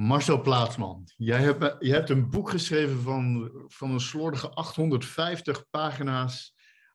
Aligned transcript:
Marcel 0.00 0.40
Plaatsman, 0.40 1.04
jij 1.16 1.38
hebt, 1.38 1.76
jij 1.78 1.96
hebt 1.96 2.10
een 2.10 2.30
boek 2.30 2.50
geschreven 2.50 3.00
van, 3.00 3.50
van 3.66 3.90
een 3.90 4.00
slordige 4.00 4.48
850 4.48 5.70
pagina's 5.70 6.54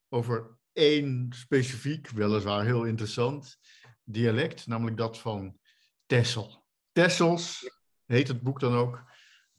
over 0.10 0.58
één 0.74 1.28
specifiek, 1.30 2.10
weliswaar 2.10 2.66
heel 2.66 2.84
interessant, 2.84 3.58
dialect, 4.04 4.68
namelijk 4.68 4.98
dat 4.98 5.20
van 5.20 5.60
Tessel. 6.06 6.64
Tessels 6.92 7.72
heet 8.06 8.28
het 8.28 8.42
boek 8.42 8.60
dan 8.60 8.76
ook, 8.76 9.04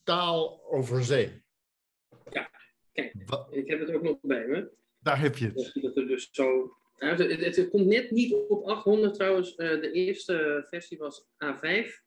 Taal 0.03 0.63
over 0.71 1.05
Zee. 1.05 1.45
Ja, 2.31 2.51
kijk, 2.93 3.15
ik 3.51 3.69
heb 3.69 3.81
het 3.81 3.93
ook 3.93 4.03
nog 4.03 4.19
bij 4.21 4.47
me. 4.47 4.71
Daar 4.99 5.21
heb 5.21 5.37
je 5.37 5.47
het. 5.47 5.71
Dat 5.83 5.97
er 5.97 6.07
dus 6.07 6.29
zo 6.31 6.77
nou, 6.99 7.23
het, 7.23 7.57
het, 7.57 7.69
komt 7.69 7.87
net 7.87 8.11
niet 8.11 8.35
op 8.49 8.65
800 8.65 9.15
trouwens. 9.15 9.51
Uh, 9.51 9.57
de 9.57 9.91
eerste 9.93 10.67
versie 10.71 10.99
was 10.99 11.27
A5 11.45 12.06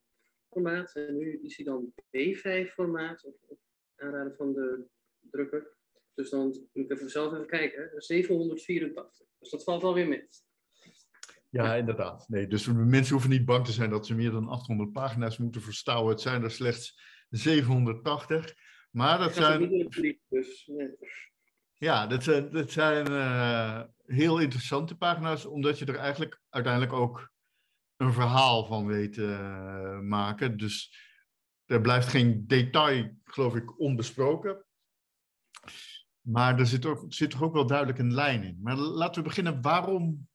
formaat. 0.50 0.94
En 0.94 1.18
nu 1.18 1.40
is 1.42 1.58
hij 1.58 1.66
dan 1.66 1.94
B5 2.18 2.74
formaat. 2.74 3.24
Op, 3.24 3.36
op 3.48 3.60
aanraden 3.96 4.36
van 4.36 4.54
de 4.54 4.86
drukker. 5.20 5.78
Dus 6.14 6.30
dan 6.30 6.46
moet 6.74 6.86
ik 6.86 6.92
even 6.92 7.10
zelf 7.10 7.34
even 7.34 7.48
kijken. 7.48 7.92
784. 7.96 9.28
Dus 9.40 9.50
dat 9.50 9.64
valt 9.64 9.84
alweer 9.84 10.08
met. 10.08 10.44
Ja, 11.50 11.76
inderdaad. 11.76 12.28
Nee, 12.28 12.48
dus 12.48 12.68
mensen 12.68 13.14
hoeven 13.14 13.30
niet 13.30 13.46
bang 13.46 13.66
te 13.66 13.72
zijn 13.72 13.90
dat 13.90 14.06
ze 14.06 14.16
meer 14.16 14.32
dan 14.32 14.48
800 14.48 14.92
pagina's 14.92 15.38
moeten 15.38 15.62
verstouwen. 15.62 16.12
Het 16.12 16.22
zijn 16.22 16.44
er 16.44 16.52
slechts 16.52 17.02
780. 17.30 18.54
Maar 18.92 19.20
dat 19.20 19.34
zijn. 19.34 19.88
Dus. 20.30 20.70
Ja, 21.74 22.08
dat 22.08 22.24
zijn, 22.24 22.52
dat 22.52 22.72
zijn 22.72 23.12
uh, 23.12 23.84
heel 24.06 24.40
interessante 24.40 24.98
pagina's, 24.98 25.46
omdat 25.46 25.80
je 25.80 25.86
er 25.86 25.96
eigenlijk 25.96 26.42
uiteindelijk 26.50 26.94
ook 26.94 27.32
een 28.00 28.14
verhaal 28.14 28.66
van 28.66 28.86
weet 28.86 29.14
te 29.14 29.22
uh, 29.22 30.00
maken. 30.00 30.58
Dus 30.58 30.94
er 31.66 31.82
blijft 31.82 32.08
geen 32.08 32.48
detail, 32.48 33.12
geloof 33.24 33.56
ik, 33.56 33.80
onbesproken. 33.80 34.66
Maar 36.22 36.60
er 36.60 36.66
zit, 36.66 36.86
ook, 36.86 37.06
zit 37.08 37.30
toch 37.30 37.44
ook 37.44 37.54
wel 37.54 37.66
duidelijk 37.66 38.00
een 38.00 38.14
lijn 38.14 38.44
in. 38.44 38.60
Maar 38.62 38.76
laten 38.76 39.22
we 39.22 39.28
beginnen. 39.28 39.62
Waarom? 39.62 40.28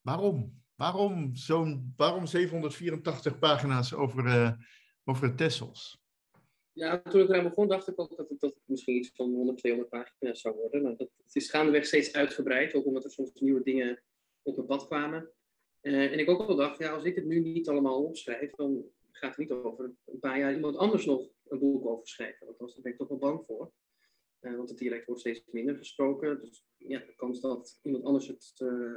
Waarom? 0.00 0.62
Waarom, 0.74 1.34
zo'n, 1.34 1.92
waarom 1.96 2.26
784 2.26 3.38
pagina's 3.38 3.92
over, 3.92 4.26
uh, 4.26 4.52
over 5.04 5.34
Tessels? 5.34 6.00
Ja, 6.72 7.02
toen 7.02 7.20
ik 7.20 7.28
eraan 7.28 7.48
begon, 7.48 7.68
dacht 7.68 7.88
ik 7.88 8.00
ook 8.00 8.16
dat 8.16 8.28
het, 8.28 8.40
dat 8.40 8.54
misschien 8.64 8.96
iets 8.96 9.10
van 9.14 9.34
100, 9.34 9.58
200 9.58 9.90
pagina's 9.90 10.40
zou 10.40 10.54
worden. 10.54 10.82
Maar 10.82 10.96
dat, 10.96 11.10
het 11.24 11.34
is 11.34 11.50
gaandeweg 11.50 11.86
steeds 11.86 12.12
uitgebreid, 12.12 12.74
ook 12.74 12.86
omdat 12.86 13.04
er 13.04 13.10
soms 13.10 13.30
nieuwe 13.34 13.62
dingen 13.62 14.02
op 14.42 14.56
het 14.56 14.66
pad 14.66 14.86
kwamen. 14.86 15.30
Uh, 15.82 16.12
en 16.12 16.18
ik 16.18 16.28
ook 16.28 16.46
wel 16.46 16.56
dacht, 16.56 16.78
ja, 16.78 16.94
als 16.94 17.04
ik 17.04 17.14
het 17.14 17.24
nu 17.24 17.40
niet 17.40 17.68
allemaal 17.68 18.04
opschrijf, 18.04 18.50
dan 18.50 18.84
gaat 19.10 19.36
het 19.36 19.38
niet 19.38 19.50
over 19.50 19.92
een 20.04 20.18
paar 20.18 20.38
jaar 20.38 20.54
iemand 20.54 20.76
anders 20.76 21.04
nog 21.04 21.28
een 21.48 21.58
boek 21.58 21.86
over 21.86 22.06
schrijven. 22.06 22.46
Want 22.46 22.58
daar 22.58 22.82
ben 22.82 22.92
ik 22.92 22.98
toch 22.98 23.08
wel 23.08 23.18
bang 23.18 23.44
voor. 23.46 23.72
Uh, 24.40 24.56
want 24.56 24.68
het 24.68 24.78
dialect 24.78 25.06
wordt 25.06 25.20
steeds 25.20 25.42
minder 25.50 25.76
gesproken. 25.76 26.40
Dus 26.40 26.66
ja, 26.76 26.98
de 26.98 27.14
kans 27.16 27.40
dat 27.40 27.78
iemand 27.82 28.04
anders 28.04 28.26
het 28.26 28.54
uh, 28.62 28.96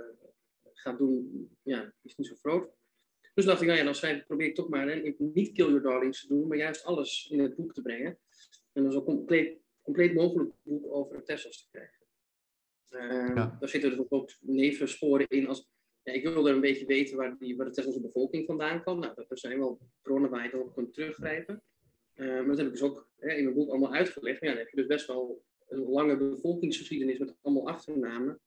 gaat 0.73 0.97
doen, 0.97 1.50
ja, 1.61 1.94
is 2.02 2.16
niet 2.16 2.28
zo 2.28 2.36
groot. 2.36 2.69
Dus 3.33 3.45
dacht 3.45 3.61
ik, 3.61 3.67
nou 3.67 3.80
ja, 3.80 3.86
dan 3.86 3.95
schrijf, 3.95 4.25
probeer 4.25 4.47
ik 4.47 4.56
toch 4.56 4.69
maar 4.69 4.88
hè, 4.88 5.13
niet 5.17 5.52
Kill 5.52 5.66
Your 5.66 5.81
Darlings 5.81 6.22
te 6.22 6.28
doen, 6.28 6.47
maar 6.47 6.58
juist 6.58 6.83
alles 6.83 7.28
in 7.31 7.39
het 7.39 7.56
boek 7.56 7.73
te 7.73 7.81
brengen. 7.81 8.19
En 8.73 8.83
dan 8.83 8.91
zo 8.91 9.03
compleet, 9.03 9.59
compleet 9.81 10.13
mogelijk 10.13 10.52
boek 10.61 10.94
over 10.94 11.23
Tessels 11.23 11.61
te 11.61 11.67
krijgen. 11.72 12.03
Uh, 12.89 13.36
Daar 13.59 13.69
zitten 13.69 13.91
er 13.91 14.06
ook 14.09 14.33
nevensporen 14.39 15.28
in. 15.28 15.47
Als, 15.47 15.69
ik 16.13 16.23
wilde 16.23 16.49
een 16.49 16.61
beetje 16.61 16.85
weten 16.85 17.17
waar, 17.17 17.37
die, 17.37 17.57
waar 17.57 17.65
de 17.65 17.71
Tesselse 17.71 18.01
bevolking 18.01 18.45
vandaan 18.45 18.81
kwam. 18.81 18.99
Nou, 18.99 19.13
er 19.27 19.37
zijn 19.37 19.59
wel 19.59 19.79
bronnen 20.01 20.29
waar 20.29 20.43
je 20.43 20.53
erop 20.53 20.73
kunt 20.73 20.93
teruggrijpen. 20.93 21.63
Uh, 22.15 22.27
maar 22.27 22.47
dat 22.47 22.57
heb 22.57 22.65
ik 22.65 22.71
dus 22.71 22.81
ook 22.81 23.09
hè, 23.17 23.33
in 23.33 23.43
mijn 23.43 23.55
boek 23.55 23.69
allemaal 23.69 23.93
uitgelegd. 23.93 24.41
Maar 24.41 24.49
ja, 24.49 24.55
dan 24.55 24.65
heb 24.65 24.73
je 24.73 24.81
dus 24.81 24.87
best 24.87 25.07
wel 25.07 25.43
een 25.67 25.79
lange 25.79 26.17
bevolkingsgeschiedenis 26.17 27.17
met 27.17 27.35
allemaal 27.41 27.67
achternamen. 27.67 28.39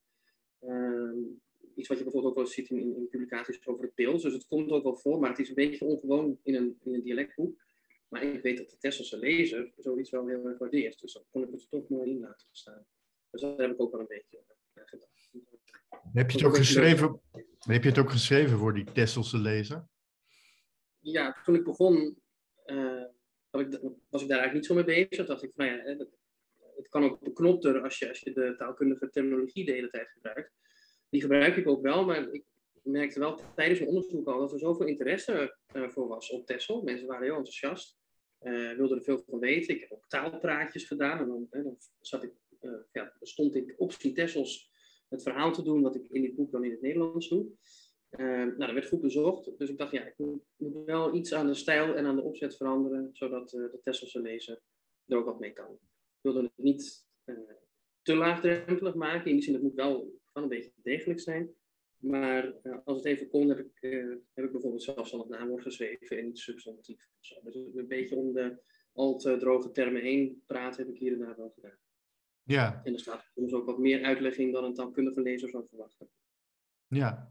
Uh, 0.61 1.13
iets 1.75 1.89
wat 1.89 1.99
je 1.99 2.05
bijvoorbeeld 2.05 2.25
ook 2.25 2.39
wel 2.39 2.47
ziet 2.47 2.71
in, 2.71 2.97
in, 2.97 3.09
publicaties 3.09 3.67
over 3.67 3.87
de 3.87 3.93
pils. 3.95 4.23
Dus 4.23 4.33
het 4.33 4.47
komt 4.47 4.71
ook 4.71 4.83
wel 4.83 4.97
voor, 4.97 5.21
maar 5.21 5.31
het 5.31 5.39
is 5.39 5.49
een 5.49 5.55
beetje 5.55 5.85
ongewoon 5.85 6.39
in 6.43 6.55
een, 6.55 6.79
in 6.83 6.95
een 6.95 7.03
dialectboek. 7.03 7.63
Maar 8.09 8.23
ik 8.23 8.43
weet 8.43 8.57
dat 8.57 8.71
de 8.71 8.79
Tesselse 8.79 9.19
lezer 9.19 9.73
zoiets 9.77 10.11
wel 10.11 10.27
heel 10.27 10.47
erg 10.47 10.59
waardeert. 10.59 11.01
Dus 11.01 11.13
dan 11.13 11.25
kon 11.31 11.43
ik 11.43 11.51
het 11.51 11.67
toch 11.71 11.89
mooi 11.89 12.11
in 12.11 12.21
laten 12.21 12.47
staan. 12.51 12.87
Dus 13.31 13.41
daar 13.41 13.57
heb 13.57 13.71
ik 13.71 13.81
ook 13.81 13.91
wel 13.91 14.01
een 14.01 14.07
beetje 14.07 14.43
aan 14.75 14.87
gedacht. 14.87 15.31
Heb 16.13 16.31
je 16.31 16.39
het 16.39 16.47
ook 16.47 16.57
geschreven, 16.57 17.21
heb 17.75 17.83
je 17.83 17.89
het 17.89 17.99
ook 17.99 18.11
geschreven 18.11 18.59
voor 18.59 18.75
die 18.75 18.93
Tesselse 18.93 19.39
lezer? 19.39 19.89
Ja, 20.99 21.41
toen 21.45 21.55
ik 21.55 21.65
begon, 21.65 22.23
uh, 22.67 23.05
ik, 23.51 23.81
was 24.09 24.23
ik 24.23 24.29
daar 24.29 24.39
eigenlijk 24.39 24.53
niet 24.53 24.67
zo 24.67 24.75
mee 24.75 24.85
bezig. 24.85 25.27
dacht 25.27 25.43
ik 25.43 25.53
nou 25.55 25.71
ja, 25.71 25.77
het, 25.77 26.09
het 26.77 26.89
kan 26.89 27.05
ook 27.05 27.21
beknopter 27.21 27.83
als 27.83 27.99
je, 27.99 28.09
als 28.09 28.21
je 28.21 28.33
de 28.33 28.55
taalkundige 28.59 29.11
terminologie 29.11 29.65
de 29.65 29.73
hele 29.73 29.91
tijd 29.91 30.09
gebruikt 30.09 30.53
die 31.09 31.21
gebruik 31.21 31.57
ik 31.57 31.69
ook 31.69 31.83
wel, 31.83 32.05
maar 32.05 32.33
ik 32.33 32.45
merkte 32.83 33.19
wel 33.19 33.41
tijdens 33.55 33.79
mijn 33.79 33.91
onderzoek 33.91 34.27
al 34.27 34.39
dat 34.39 34.53
er 34.53 34.59
zoveel 34.59 34.87
interesse 34.87 35.57
uh, 35.73 35.89
voor 35.89 36.09
was 36.09 36.31
op 36.31 36.47
Texel. 36.47 36.83
Mensen 36.83 37.07
waren 37.07 37.25
heel 37.25 37.37
enthousiast, 37.37 37.99
wilden 38.77 38.97
er 38.97 39.03
veel 39.05 39.23
van 39.29 39.39
weten. 39.39 39.75
Ik 39.75 39.81
heb 39.81 39.93
ook 39.93 40.09
taalpraatjes 40.09 40.85
gedaan 40.85 41.19
en 41.19 41.27
dan, 41.27 41.47
dan 41.51 41.77
zat 42.01 42.23
ik, 42.23 42.33
ja, 42.93 43.13
stond 43.21 43.55
ik 43.55 43.75
op 43.77 43.93
Tessels 43.93 44.71
het 45.09 45.23
verhaal 45.23 45.53
te 45.53 45.63
doen 45.63 45.83
wat 45.83 45.95
ik 45.95 46.09
in 46.09 46.23
dit 46.23 46.35
boek 46.35 46.51
dan 46.51 46.65
in 46.65 46.71
het 46.71 46.81
Nederlands 46.81 47.29
doe. 47.29 47.47
nou, 48.11 48.57
dat 48.57 48.73
werd 48.73 48.89
goed 48.89 49.01
bezocht, 49.01 49.59
dus 49.59 49.69
ik 49.69 49.79
dacht, 49.79 49.93
ja, 49.93 50.05
ik 50.05 50.15
moet, 50.17 50.43
wel 50.85 51.15
iets 51.15 51.35
aan 51.35 51.47
de 51.47 51.55
stijl 51.55 51.95
en 51.95 52.07
aan 52.07 52.17
de 52.17 52.23
opzet 52.23 52.57
veranderen, 52.57 53.11
zodat 53.13 53.51
de 53.51 53.81
Tesselse 53.83 54.21
lezer 54.21 54.61
er 55.07 55.17
ook 55.17 55.25
wat 55.25 55.41
mee 55.41 55.53
kan. 55.53 55.73
Ik 55.73 56.21
wilde 56.21 56.43
het 56.43 56.53
niet 56.57 57.07
te 58.03 58.15
laagdrempelig 58.15 58.95
maken, 58.95 59.27
in 59.27 59.35
die 59.35 59.43
zin, 59.43 59.55
het 59.55 59.63
moet 59.63 59.75
wel 59.75 60.19
een 60.33 60.49
beetje 60.49 60.73
degelijk 60.83 61.21
zijn. 61.21 61.55
Maar 61.99 62.55
uh, 62.63 62.77
als 62.85 62.97
het 62.97 63.07
even 63.07 63.29
kon, 63.29 63.49
heb 63.49 63.59
ik, 63.59 63.79
uh, 63.81 64.15
heb 64.35 64.45
ik 64.45 64.53
bijvoorbeeld 64.53 64.83
zelfs 64.83 65.13
al 65.13 65.19
het 65.19 65.29
naamwoord 65.29 65.63
geschreven 65.63 66.19
en 66.19 66.25
niet 66.25 66.39
substantief. 66.39 67.09
Dus 67.21 67.39
een 67.75 67.87
beetje 67.89 68.17
om 68.17 68.33
de 68.33 68.57
al 68.93 69.19
te 69.19 69.37
droge 69.37 69.71
termen 69.71 70.03
heen 70.03 70.43
praten 70.47 70.85
heb 70.85 70.95
ik 70.95 71.01
hier 71.01 71.13
en 71.13 71.19
daar 71.19 71.37
wel 71.37 71.53
gedaan. 71.55 71.79
Ja. 72.49 72.81
En 72.85 72.93
er 72.93 73.01
staat 73.01 73.31
soms 73.35 73.53
ook 73.53 73.67
wat 73.67 73.79
meer 73.79 74.05
uitleg 74.05 74.37
in 74.37 74.53
dan 74.53 74.65
een 74.65 74.75
taalkundige 74.75 75.21
lezer 75.21 75.49
zou 75.49 75.67
verwachten. 75.69 76.09
Ja. 76.87 77.31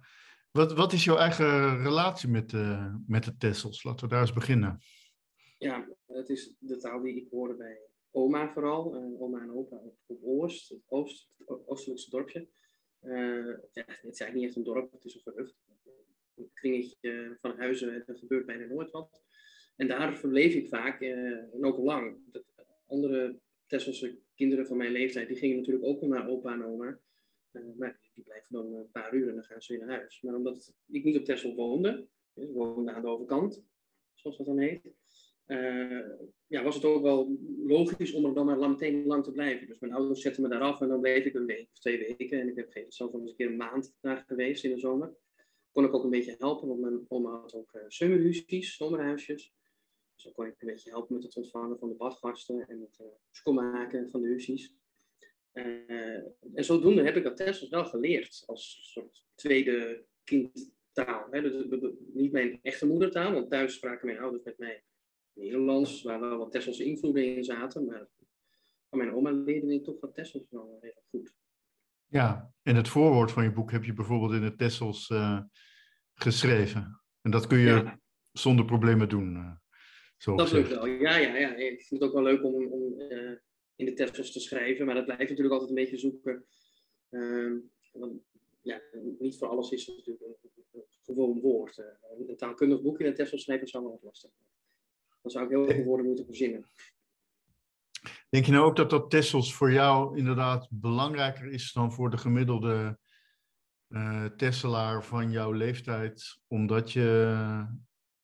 Wat, 0.52 0.74
wat 0.74 0.94
is 0.94 1.04
jouw 1.04 1.18
eigen 1.18 1.82
relatie 1.84 2.30
met, 2.30 2.52
uh, 2.52 2.96
met 3.08 3.24
de 3.24 3.38
Tessels? 3.38 3.84
Laten 3.84 4.08
we 4.08 4.14
daar 4.14 4.22
eens 4.22 4.34
beginnen. 4.34 4.80
Ja, 5.58 5.88
het 6.06 6.30
is 6.30 6.56
de 6.60 6.78
taal 6.78 7.02
die 7.02 7.16
ik 7.16 7.28
hoorde 7.30 7.56
bij 7.56 7.82
oma 8.12 8.52
vooral. 8.52 8.96
oma 9.20 9.42
en 9.42 9.52
opa 9.52 9.76
op, 9.76 9.98
op 10.06 10.20
Oost, 10.24 10.70
het, 10.70 10.82
oost, 10.86 11.30
het 11.38 11.68
oostelijkste 11.68 12.10
dorpje. 12.10 12.48
Uh, 13.02 13.58
ja, 13.72 13.84
het 13.86 13.88
is 13.88 14.20
eigenlijk 14.20 14.34
niet 14.34 14.46
echt 14.46 14.56
een 14.56 14.64
dorp, 14.64 14.92
het 14.92 15.06
is 15.06 15.16
een 15.16 15.22
gerucht. 15.22 15.56
Een 16.36 16.50
kringetje 16.54 17.38
van 17.42 17.58
huizen, 17.58 18.08
er 18.08 18.18
gebeurt 18.18 18.46
bijna 18.46 18.66
nooit 18.66 18.92
wat. 18.92 19.22
En 19.76 19.88
daar 19.88 20.16
verbleef 20.16 20.54
ik 20.54 20.68
vaak, 20.68 21.02
uh, 21.02 21.54
en 21.54 21.66
ook 21.66 21.78
lang. 21.78 22.18
De 22.32 22.46
andere 22.88 23.40
Tesselse 23.68 24.18
kinderen 24.36 24.68
van 24.68 24.78
mijn 24.78 24.92
leeftijd, 24.92 25.28
die 25.28 25.38
gingen 25.38 25.58
natuurlijk 25.58 25.86
ook 25.86 26.00
wel 26.00 26.10
naar 26.10 26.30
opa 26.30 26.54
en 26.54 26.66
oma. 26.66 27.00
Uh, 27.52 27.64
maar 27.78 28.00
die 28.14 28.24
blijven 28.24 28.54
dan 28.54 28.74
een 28.74 28.92
paar 28.92 29.14
uur 29.14 29.28
en 29.28 29.36
dan 29.36 29.44
gaan 29.44 29.62
ze 29.62 29.78
weer 29.78 29.86
naar 29.86 29.98
huis. 29.98 30.22
Maar 30.22 30.36
omdat 30.36 30.74
ik 30.88 31.04
niet 31.04 31.18
op 31.18 31.26
Tessel 31.26 31.56
woonde, 31.56 32.08
ik 32.34 32.50
woonde 32.52 32.92
aan 32.92 33.02
de 33.02 33.08
overkant, 33.08 33.64
zoals 34.14 34.38
dat 34.38 34.46
dan 34.46 34.58
heet, 34.58 34.94
uh, 35.48 36.10
ja, 36.48 36.64
was 36.64 36.76
het 36.76 36.86
ook 36.86 37.02
wel 37.02 37.38
logisch 37.66 38.14
om 38.14 38.26
er 38.26 38.34
dan 38.34 38.46
maar 38.46 38.70
meteen 38.70 39.06
lang 39.06 39.24
te 39.24 39.32
blijven. 39.32 39.68
Dus 39.68 39.80
mijn 39.80 39.94
ouders 39.94 40.22
zetten 40.22 40.42
me 40.42 40.50
daar 40.50 40.62
af 40.62 40.82
en 40.82 40.88
dan 40.88 41.00
bleef 41.00 41.26
ik 41.26 41.34
een 41.34 41.46
week 41.46 41.70
of 41.72 41.80
twee 41.80 41.98
weken. 41.98 42.40
En 42.40 42.48
ik 42.48 42.56
heb 42.56 42.86
zelf 42.94 43.12
wel 43.12 43.22
eens 43.22 43.30
een 43.30 43.36
keer 43.36 43.48
een 43.48 43.58
maand 43.58 43.96
daar 44.02 44.24
geweest 44.28 44.64
in 44.64 44.72
de 44.72 44.80
zomer. 44.80 45.16
Kon 45.72 45.86
ik 45.86 45.94
ook 45.94 46.04
een 46.04 46.10
beetje 46.10 46.36
helpen, 46.38 46.68
want 46.68 46.80
mijn 46.80 47.06
oma 47.08 47.30
had 47.30 47.54
ook 47.54 47.74
uh, 47.74 47.82
zomerhuisjes, 47.88 48.76
zomerhuisjes. 48.76 49.54
Dus 50.18 50.26
dan 50.26 50.34
kon 50.34 50.46
ik 50.46 50.62
een 50.62 50.68
beetje 50.68 50.90
helpen 50.90 51.16
met 51.16 51.24
het 51.24 51.36
ontvangen 51.36 51.80
van 51.80 51.90
de 51.90 51.96
badgasten 51.96 52.68
en 52.68 52.80
het 52.80 53.00
uh, 53.02 53.08
schoonmaken 53.32 54.10
van 54.10 54.22
de 54.22 54.28
huisjes. 54.28 54.76
en 55.52 56.64
zodoende 56.64 57.04
heb 57.04 57.16
ik 57.16 57.24
dat 57.24 57.38
Tessels 57.38 57.70
wel 57.70 57.86
geleerd 57.86 58.44
als 58.46 58.92
soort 58.92 59.26
tweede 59.36 60.06
kindtaal. 60.24 61.28
Hè? 61.32 61.42
Dus, 61.42 61.82
niet 62.14 62.32
mijn 62.32 62.60
echte 62.62 62.88
moedertaal, 62.88 63.34
want 63.34 63.50
thuis 63.50 63.74
spraken 63.74 64.06
mijn 64.06 64.20
ouders 64.20 64.44
met 64.44 64.58
mij 64.58 64.84
Nederlands, 65.34 66.02
waar 66.02 66.20
wel 66.20 66.38
wat 66.38 66.52
Tesselse 66.52 66.84
invloeden 66.84 67.36
in 67.36 67.44
zaten. 67.44 67.86
Maar 67.86 68.08
van 68.90 68.98
mijn 68.98 69.14
oma 69.14 69.32
leerde 69.32 69.74
ik 69.74 69.84
toch 69.84 70.00
wat 70.00 70.14
Tessels 70.14 70.48
wel 70.50 70.78
heel 70.82 71.04
goed. 71.10 71.34
Ja, 72.06 72.54
en 72.62 72.76
het 72.76 72.88
voorwoord 72.88 73.32
van 73.32 73.44
je 73.44 73.52
boek 73.52 73.72
heb 73.72 73.84
je 73.84 73.94
bijvoorbeeld 73.94 74.32
in 74.32 74.44
het 74.44 74.58
Tessels 74.58 75.10
uh, 75.10 75.40
geschreven. 76.14 77.02
En 77.22 77.32
dat 77.32 77.48
kun 77.48 77.58
je 77.58 77.66
ja. 77.66 78.00
zonder 78.32 78.66
problemen 78.66 79.10
doen. 79.10 79.60
Uh, 80.18 80.24
zo 80.24 80.36
dat 80.36 80.52
lukt 80.52 80.70
wel, 80.70 80.86
ja, 80.86 81.18
ja, 81.18 81.36
ja. 81.36 81.56
Ik 81.56 81.82
vind 81.82 82.02
het 82.02 82.10
ook 82.10 82.14
wel 82.14 82.24
leuk 82.24 82.44
om, 82.44 82.72
om 82.72 83.00
uh, 83.00 83.38
in 83.76 83.86
de 83.86 83.94
Tessels 83.94 84.32
te 84.32 84.40
schrijven, 84.40 84.86
maar 84.86 84.96
dat 84.96 85.06
blijft 85.06 85.30
natuurlijk 85.30 85.52
altijd 85.52 85.70
een 85.70 85.84
beetje 85.84 85.98
zoeken. 85.98 86.46
Ehm, 87.10 87.58
want, 87.92 88.22
ja, 88.62 88.82
niet 89.20 89.38
voor 89.38 89.48
alles 89.48 89.72
is 89.72 89.86
het 89.86 89.98
natuurlijk 89.98 90.26
een, 90.26 90.52
een 90.72 90.84
gewoon 91.04 91.40
woord. 91.40 91.84
een 92.28 92.38
taalkundig 92.38 92.82
boek 92.82 93.00
in 93.00 93.06
het 93.06 93.16
Tessels 93.16 93.44
schrijven 93.44 93.68
zou 93.68 93.84
wel 93.84 94.00
lastig 94.02 94.32
zijn 94.36 94.48
dan 95.28 95.32
zou 95.32 95.46
ik 95.46 95.52
heel 95.52 95.76
veel 95.76 95.86
woorden 95.86 96.06
moeten 96.06 96.26
verzinnen. 96.26 96.66
Denk 98.30 98.46
je 98.46 98.52
nou 98.52 98.66
ook 98.66 98.76
dat 98.76 98.90
dat 98.90 99.10
Tessels 99.10 99.54
voor 99.54 99.72
jou 99.72 100.18
inderdaad 100.18 100.68
belangrijker 100.72 101.52
is 101.52 101.74
dan 101.74 101.94
voor 101.94 102.10
de 102.10 102.18
gemiddelde 102.18 103.00
uh, 103.88 104.26
Tesselaar 104.26 105.04
van 105.04 105.32
jouw 105.32 105.52
leeftijd, 105.52 106.42
omdat 106.48 106.92
je 106.92 107.36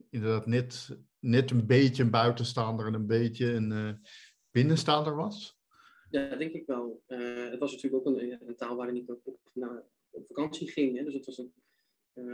inderdaad 0.09 0.45
net, 0.45 0.99
net 1.23 1.51
een 1.51 1.65
beetje 1.65 2.03
een 2.03 2.09
buitenstaander 2.09 2.85
en 2.85 2.93
een 2.93 3.07
beetje 3.07 3.45
een 3.45 3.71
uh, 3.71 3.93
binnenstaander 4.51 5.15
was? 5.15 5.57
Ja, 6.09 6.35
denk 6.35 6.51
ik 6.51 6.65
wel. 6.65 7.03
Uh, 7.07 7.49
het 7.49 7.59
was 7.59 7.71
natuurlijk 7.71 8.07
ook 8.07 8.15
een, 8.15 8.55
taal 8.55 8.75
waarin 8.75 8.95
ik 8.95 9.09
op, 9.23 9.39
naar, 9.53 9.83
op 10.09 10.27
vakantie 10.27 10.71
ging. 10.71 10.97
Hè? 10.97 11.03
Dus 11.03 11.13
het 11.13 11.25
was 11.25 11.37
een, 11.37 11.53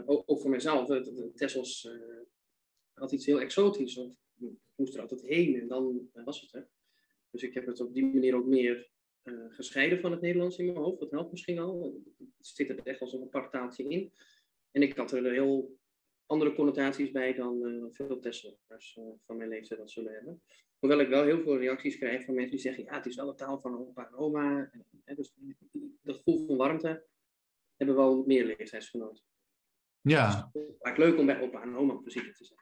ook, 0.06 0.22
ook, 0.26 0.40
voor 0.40 0.50
mezelf. 0.50 1.02
Tessels 1.34 1.90
had 2.92 3.12
iets 3.12 3.26
heel 3.26 3.40
exotisch. 3.40 3.96
Ik 3.96 4.48
moest 4.74 4.94
er 4.94 5.00
altijd 5.00 5.22
heen 5.22 5.60
en 5.60 5.68
dan 5.68 6.10
was 6.12 6.40
het 6.40 6.54
er. 6.54 6.68
Dus 7.30 7.42
ik 7.42 7.54
heb 7.54 7.66
het 7.66 7.80
op 7.80 7.94
die 7.94 8.04
manier 8.04 8.34
ook 8.34 8.46
meer 8.46 8.90
gescheiden 9.48 10.00
van 10.00 10.10
het 10.10 10.20
Nederlands 10.20 10.58
in 10.58 10.64
mijn 10.64 10.76
hoofd. 10.76 11.00
Dat 11.00 11.10
helpt 11.10 11.30
misschien 11.30 11.58
al. 11.58 12.02
Het 12.18 12.46
zit 12.46 12.68
er 12.68 12.80
echt 12.82 13.00
als 13.00 13.12
een 13.12 13.22
apart 13.22 13.52
taaltje 13.52 13.88
in. 13.88 14.12
En 14.70 14.82
ik 14.82 14.96
had 14.96 15.12
er 15.12 15.32
heel 15.32 15.79
andere 16.30 16.54
connotaties 16.54 17.10
bij 17.10 17.34
dan 17.34 17.62
uh, 17.62 17.84
veel 17.90 18.18
Tesselaars 18.18 18.96
uh, 18.98 19.04
van 19.26 19.36
mijn 19.36 19.48
leeftijd 19.48 19.80
dat 19.80 19.90
zullen 19.90 20.12
hebben. 20.12 20.42
Hoewel 20.78 21.00
ik 21.00 21.08
wel 21.08 21.24
heel 21.24 21.42
veel 21.42 21.58
reacties 21.58 21.96
krijg 21.96 22.24
van 22.24 22.34
mensen 22.34 22.50
die 22.50 22.60
zeggen: 22.60 22.84
ja, 22.84 22.94
het 22.94 23.06
is 23.06 23.16
wel 23.16 23.26
de 23.26 23.34
taal 23.34 23.60
van 23.60 23.78
opa 23.78 24.06
en 24.06 24.14
oma. 24.14 24.70
En, 25.04 25.16
dus 25.16 25.34
dat 26.02 26.16
gevoel 26.16 26.46
van 26.46 26.56
warmte 26.56 27.06
hebben 27.76 27.96
wel 27.96 28.24
meer 28.26 28.44
leeftijdsgenoten. 28.44 29.24
Ja. 30.00 30.50
Dus 30.52 30.62
het 30.78 30.92
is 30.92 30.98
leuk 30.98 31.18
om 31.18 31.26
bij 31.26 31.40
opa 31.40 31.62
en 31.62 31.76
oma 31.76 31.92
op 31.92 32.02
visite 32.02 32.32
te 32.32 32.44
zijn. 32.44 32.58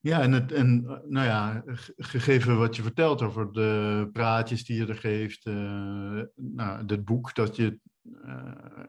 Ja, 0.00 0.22
en, 0.22 0.32
het, 0.32 0.52
en 0.52 0.82
nou 1.06 1.26
ja, 1.26 1.62
gegeven 1.96 2.58
wat 2.58 2.76
je 2.76 2.82
vertelt 2.82 3.22
over 3.22 3.52
de 3.52 4.08
praatjes 4.12 4.64
die 4.64 4.76
je 4.76 4.86
er 4.86 4.94
geeft, 4.94 5.46
uh, 5.46 6.22
nou, 6.34 6.86
dit 6.86 7.04
boek 7.04 7.34
dat 7.34 7.56
je, 7.56 7.78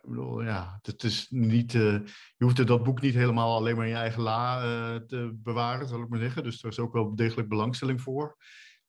bedoel, 0.02 0.44
ja, 0.44 0.80
het 0.82 1.04
is 1.04 1.28
niet, 1.30 1.74
uh, 1.74 2.00
je 2.38 2.44
hoeft 2.44 2.68
dat 2.68 2.84
boek 2.84 3.02
niet 3.02 3.14
helemaal 3.14 3.56
alleen 3.56 3.76
maar 3.76 3.86
in 3.86 3.92
je 3.92 3.98
eigen 3.98 4.22
la 4.22 4.60
te 5.06 5.32
bewaren, 5.34 5.88
zal 5.88 6.02
ik 6.02 6.10
maar 6.10 6.20
zeggen. 6.20 6.44
Dus 6.44 6.64
er 6.64 6.70
is 6.70 6.80
ook 6.80 6.94
wel 6.94 7.16
degelijk 7.16 7.50
belangstelling 7.50 8.02
voor. 8.02 8.38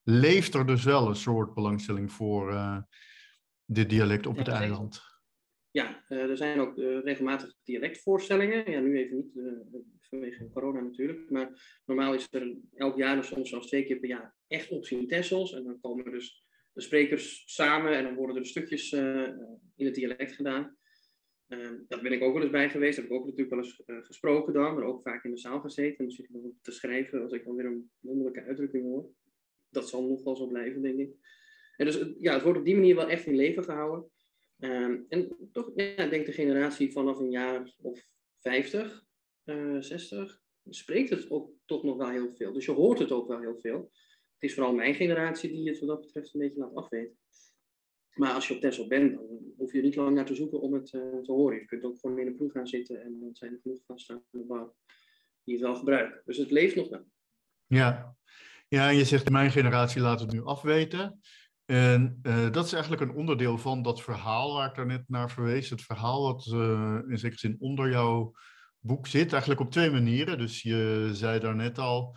Leeft 0.03 0.55
er 0.55 0.67
dus 0.67 0.85
wel 0.85 1.09
een 1.09 1.17
soort 1.17 1.55
belangstelling 1.55 2.13
voor 2.13 2.55
dit 3.65 3.91
dialect 3.91 4.27
op 4.27 4.37
het 4.37 4.49
eiland? 4.49 5.03
Ja, 5.71 6.05
er 6.09 6.37
zijn 6.37 6.61
ook 6.61 6.77
regelmatig 7.05 7.55
dialectvoorstellingen. 7.65 8.71
Ja, 8.71 8.81
nu 8.81 8.99
even 8.99 9.17
niet 9.17 9.33
vanwege 10.01 10.51
corona 10.53 10.81
natuurlijk. 10.81 11.31
Maar 11.31 11.81
normaal 11.85 12.15
is 12.15 12.27
er 12.31 12.57
elk 12.75 12.97
jaar, 12.97 13.19
of 13.19 13.25
soms 13.25 13.49
zelfs 13.49 13.67
twee 13.67 13.85
keer 13.85 13.99
per 13.99 14.09
jaar, 14.09 14.35
echt 14.47 14.71
opzien 14.71 15.09
Tessels. 15.09 15.53
En 15.53 15.65
dan 15.65 15.81
komen 15.81 16.13
dus 16.13 16.45
de 16.73 16.81
sprekers 16.81 17.43
samen 17.47 17.93
en 17.93 18.05
dan 18.05 18.15
worden 18.15 18.37
er 18.37 18.47
stukjes 18.47 18.93
uh, 18.93 19.29
in 19.77 19.85
het 19.87 19.95
dialect 19.95 20.33
gedaan. 20.33 20.77
Uh, 21.49 21.71
daar 21.89 22.03
ben 22.03 22.13
ik 22.13 22.23
ook 22.23 22.33
wel 22.33 22.43
eens 22.43 22.51
bij 22.51 22.71
geweest. 22.71 22.97
Daar 22.97 23.05
heb 23.05 23.15
ik 23.15 23.19
ook 23.19 23.25
natuurlijk 23.25 23.51
wel 23.51 23.65
eens 23.65 23.83
uh, 23.87 24.05
gesproken 24.05 24.53
dan, 24.53 24.75
maar 24.75 24.85
ook 24.85 25.03
vaak 25.03 25.25
in 25.25 25.31
de 25.31 25.39
zaal 25.39 25.61
gezeten. 25.61 25.99
En 25.99 26.05
dan 26.05 26.11
zit 26.11 26.29
ik 26.29 26.53
te 26.63 26.73
schrijven 26.73 27.23
als 27.23 27.33
ik 27.33 27.45
dan 27.45 27.55
weer 27.55 27.67
een 27.67 27.91
wonderlijke 28.01 28.43
uitdrukking 28.43 28.85
hoor. 28.85 29.11
Dat 29.71 29.89
zal 29.89 30.09
nog 30.09 30.23
wel 30.23 30.37
zo 30.37 30.47
blijven, 30.47 30.83
denk 30.83 30.99
ik. 30.99 31.15
En 31.77 31.87
dus 31.87 32.05
ja, 32.21 32.33
het 32.33 32.43
wordt 32.43 32.59
op 32.59 32.65
die 32.65 32.75
manier 32.75 32.95
wel 32.95 33.09
echt 33.09 33.27
in 33.27 33.37
leven 33.37 33.65
gehouden. 33.65 34.11
Ehm, 34.59 35.01
en 35.09 35.49
toch, 35.53 35.71
ja, 35.75 35.97
ik 35.97 36.11
denk 36.11 36.27
de 36.27 36.33
generatie 36.33 36.93
vanaf 36.93 37.19
een 37.19 37.31
jaar 37.31 37.75
of 37.81 38.09
50, 38.41 39.05
60, 39.81 40.33
eh, 40.65 40.73
spreekt 40.73 41.11
het 41.11 41.31
ook 41.31 41.51
toch 41.65 41.83
nog 41.83 41.97
wel 41.97 42.09
heel 42.09 42.33
veel. 42.33 42.53
Dus 42.53 42.65
je 42.65 42.73
hoort 42.73 42.99
het 42.99 43.13
ook 43.13 43.29
wel 43.29 43.41
heel 43.41 43.59
veel. 43.61 43.91
Het 44.43 44.51
is 44.51 44.57
vooral 44.57 44.75
mijn 44.75 44.95
generatie 44.95 45.51
die 45.51 45.69
het 45.69 45.79
wat 45.79 45.89
dat 45.89 46.01
betreft 46.01 46.35
een 46.35 46.41
beetje 46.41 46.59
laat 46.59 46.75
afweten. 46.75 47.17
Maar 48.15 48.33
als 48.33 48.49
je 48.49 48.55
op 48.55 48.61
Tesla 48.61 48.87
bent, 48.87 49.15
dan 49.15 49.27
hoef 49.57 49.73
je 49.73 49.83
niet 49.83 49.97
lang 49.97 50.15
naar 50.15 50.25
te 50.25 50.35
zoeken 50.35 50.61
om 50.61 50.73
het 50.73 50.93
uh, 50.93 51.03
te 51.23 51.33
horen. 51.33 51.59
Je 51.59 51.65
kunt 51.65 51.85
ook 51.85 51.99
gewoon 51.99 52.19
in 52.19 52.25
de 52.25 52.35
proef 52.35 52.53
gaan 52.53 52.67
zitten 52.67 53.03
en 53.03 53.21
dan 53.21 53.35
zijn 53.35 53.53
er 53.53 53.59
genoeg 53.63 53.81
gasten 53.87 54.15
aan 54.15 54.23
de 54.31 54.47
bar 54.47 54.73
die 55.45 55.55
het 55.55 55.63
wel 55.63 55.75
gebruiken. 55.75 56.23
Dus 56.25 56.37
het 56.37 56.51
leeft 56.51 56.77
nog 56.77 56.89
wel. 56.89 57.05
Ja, 57.67 58.17
ja 58.69 58.89
en 58.89 58.97
je 58.97 59.05
zegt 59.05 59.31
mijn 59.31 59.51
generatie 59.51 60.01
laat 60.01 60.21
het 60.21 60.33
nu 60.33 60.45
afweten. 60.45 61.21
En 61.65 62.21
uh, 62.23 62.51
dat 62.51 62.65
is 62.65 62.73
eigenlijk 62.73 63.03
een 63.03 63.17
onderdeel 63.17 63.59
van 63.59 63.83
dat 63.83 64.03
verhaal 64.03 64.55
waar 64.55 64.69
ik 64.69 64.75
daar 64.75 64.87
net 64.87 65.05
naar 65.09 65.31
verwees. 65.31 65.71
Het 65.71 65.83
verhaal 65.83 66.23
wat 66.23 66.47
uh, 66.47 66.99
in 67.09 67.19
zekere 67.19 67.41
zin 67.41 67.57
onder 67.59 67.91
jouw 67.91 68.33
boek 68.79 69.07
zit 69.07 69.33
eigenlijk 69.33 69.61
op 69.61 69.71
twee 69.71 69.91
manieren. 69.91 70.39
Dus 70.39 70.63
je 70.63 71.11
zei 71.13 71.41
daarnet 71.41 71.79
al, 71.79 72.17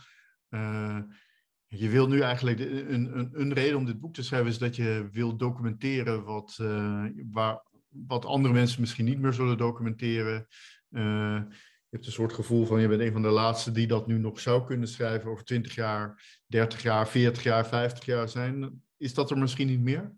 je 1.68 1.90
wil 1.90 2.08
nu 2.08 2.20
eigenlijk, 2.20 2.60
een, 2.60 3.18
een, 3.18 3.30
een, 3.34 3.54
reden 3.54 3.78
om 3.78 3.86
dit 3.86 4.00
boek 4.00 4.14
te 4.14 4.24
schrijven 4.24 4.50
is 4.50 4.58
dat 4.58 4.76
je 4.76 5.10
wil 5.12 5.36
documenteren 5.36 6.24
wat, 6.24 6.58
uh, 6.62 7.06
waar, 7.32 7.64
wat 7.90 8.26
andere 8.26 8.54
mensen 8.54 8.82
misschien 8.82 9.06
niet 9.06 9.20
meer 9.20 9.34
zullen 9.34 9.58
documenteren. 9.58 10.48
Uh, 10.90 11.42
je 11.90 12.02
hebt 12.02 12.06
een 12.06 12.12
soort 12.12 12.34
gevoel 12.34 12.66
van 12.66 12.82
je 12.82 12.88
bent 12.88 13.02
een 13.02 13.12
van 13.12 13.22
de 13.22 13.28
laatste 13.28 13.72
die 13.72 13.88
dat 13.88 14.08
nu 14.08 14.18
nog 14.18 14.40
zou 14.40 14.66
kunnen 14.66 14.88
schrijven 14.88 15.30
over 15.30 15.46
20 15.46 15.76
jaar, 15.76 16.24
30 16.48 16.82
jaar, 16.82 17.08
40 17.08 17.44
jaar, 17.44 17.68
50 17.68 18.06
jaar 18.06 18.30
zijn. 18.30 18.84
Is 18.98 19.14
dat 19.14 19.32
er 19.32 19.38
misschien 19.38 19.68
niet 19.68 19.82
meer? 19.82 20.16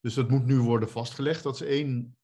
Dus 0.00 0.14
dat 0.14 0.30
moet 0.30 0.46
nu 0.46 0.58
worden 0.58 0.90
vastgelegd. 0.90 1.42
Dat 1.42 1.54
is 1.54 1.66
één 1.66 2.16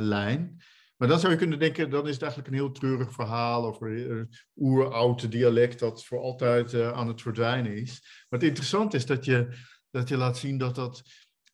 lijn. 0.00 0.62
Maar 0.96 1.08
dan 1.08 1.18
zou 1.18 1.32
je 1.32 1.38
kunnen 1.38 1.58
denken, 1.58 1.90
dan 1.90 2.06
is 2.06 2.12
het 2.12 2.22
eigenlijk 2.22 2.52
een 2.52 2.58
heel 2.58 2.72
treurig 2.72 3.12
verhaal 3.12 3.66
over 3.66 3.90
een 3.90 4.16
uh, 4.16 4.24
oeroud 4.56 5.30
dialect 5.30 5.78
dat 5.78 6.04
voor 6.04 6.18
altijd 6.18 6.72
uh, 6.72 6.92
aan 6.92 7.08
het 7.08 7.22
verdwijnen 7.22 7.76
is. 7.76 8.00
Maar 8.02 8.40
het 8.40 8.48
interessante 8.48 8.96
is 8.96 9.06
dat 9.06 9.24
je, 9.24 9.48
dat 9.90 10.08
je 10.08 10.16
laat 10.16 10.38
zien 10.38 10.58
dat 10.58 10.74
dat, 10.74 11.02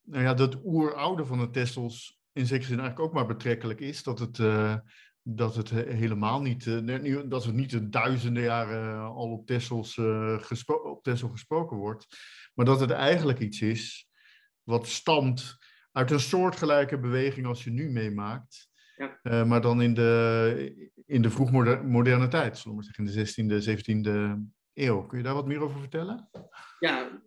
nou 0.02 0.22
ja, 0.22 0.34
dat 0.34 0.58
oeroude 0.64 1.24
van 1.24 1.38
de 1.38 1.50
Tessels 1.50 2.18
in 2.32 2.46
zekere 2.46 2.68
zin 2.68 2.78
eigenlijk 2.78 3.08
ook 3.08 3.14
maar 3.14 3.26
betrekkelijk 3.26 3.80
is. 3.80 4.02
Dat 4.02 4.18
het, 4.18 4.38
uh, 4.38 4.76
dat 5.22 5.54
het 5.56 5.70
helemaal 5.70 6.40
niet, 6.40 6.66
uh, 6.66 7.20
dat 7.28 7.44
het 7.44 7.54
niet 7.54 7.70
de 7.70 7.88
duizenden 7.88 8.42
jaren 8.42 9.00
al 9.00 9.30
op 9.30 9.46
Tessels, 9.46 9.98
op 9.98 11.30
gesproken 11.32 11.76
wordt. 11.76 12.06
Maar 12.54 12.66
dat 12.66 12.80
het 12.80 12.90
eigenlijk 12.90 13.38
iets 13.38 13.60
is 13.60 14.08
wat 14.62 14.86
stamt 14.86 15.56
uit 15.92 16.10
een 16.10 16.20
soortgelijke 16.20 16.98
beweging 16.98 17.46
als 17.46 17.64
je 17.64 17.70
nu 17.70 17.90
meemaakt. 17.90 18.69
Uh, 19.22 19.46
maar 19.46 19.60
dan 19.60 19.82
in 19.82 19.94
de, 19.94 20.92
in 21.06 21.22
de 21.22 21.30
vroegmoderne 21.30 22.28
tijd, 22.28 22.58
zullen 22.58 22.78
we 22.78 22.84
zeggen, 22.84 23.36
in 23.38 23.48
de 23.48 23.62
16e, 23.62 23.68
17e 23.68 24.42
eeuw. 24.74 25.06
Kun 25.06 25.18
je 25.18 25.24
daar 25.24 25.34
wat 25.34 25.46
meer 25.46 25.60
over 25.60 25.80
vertellen? 25.80 26.28
Ja, 26.78 27.22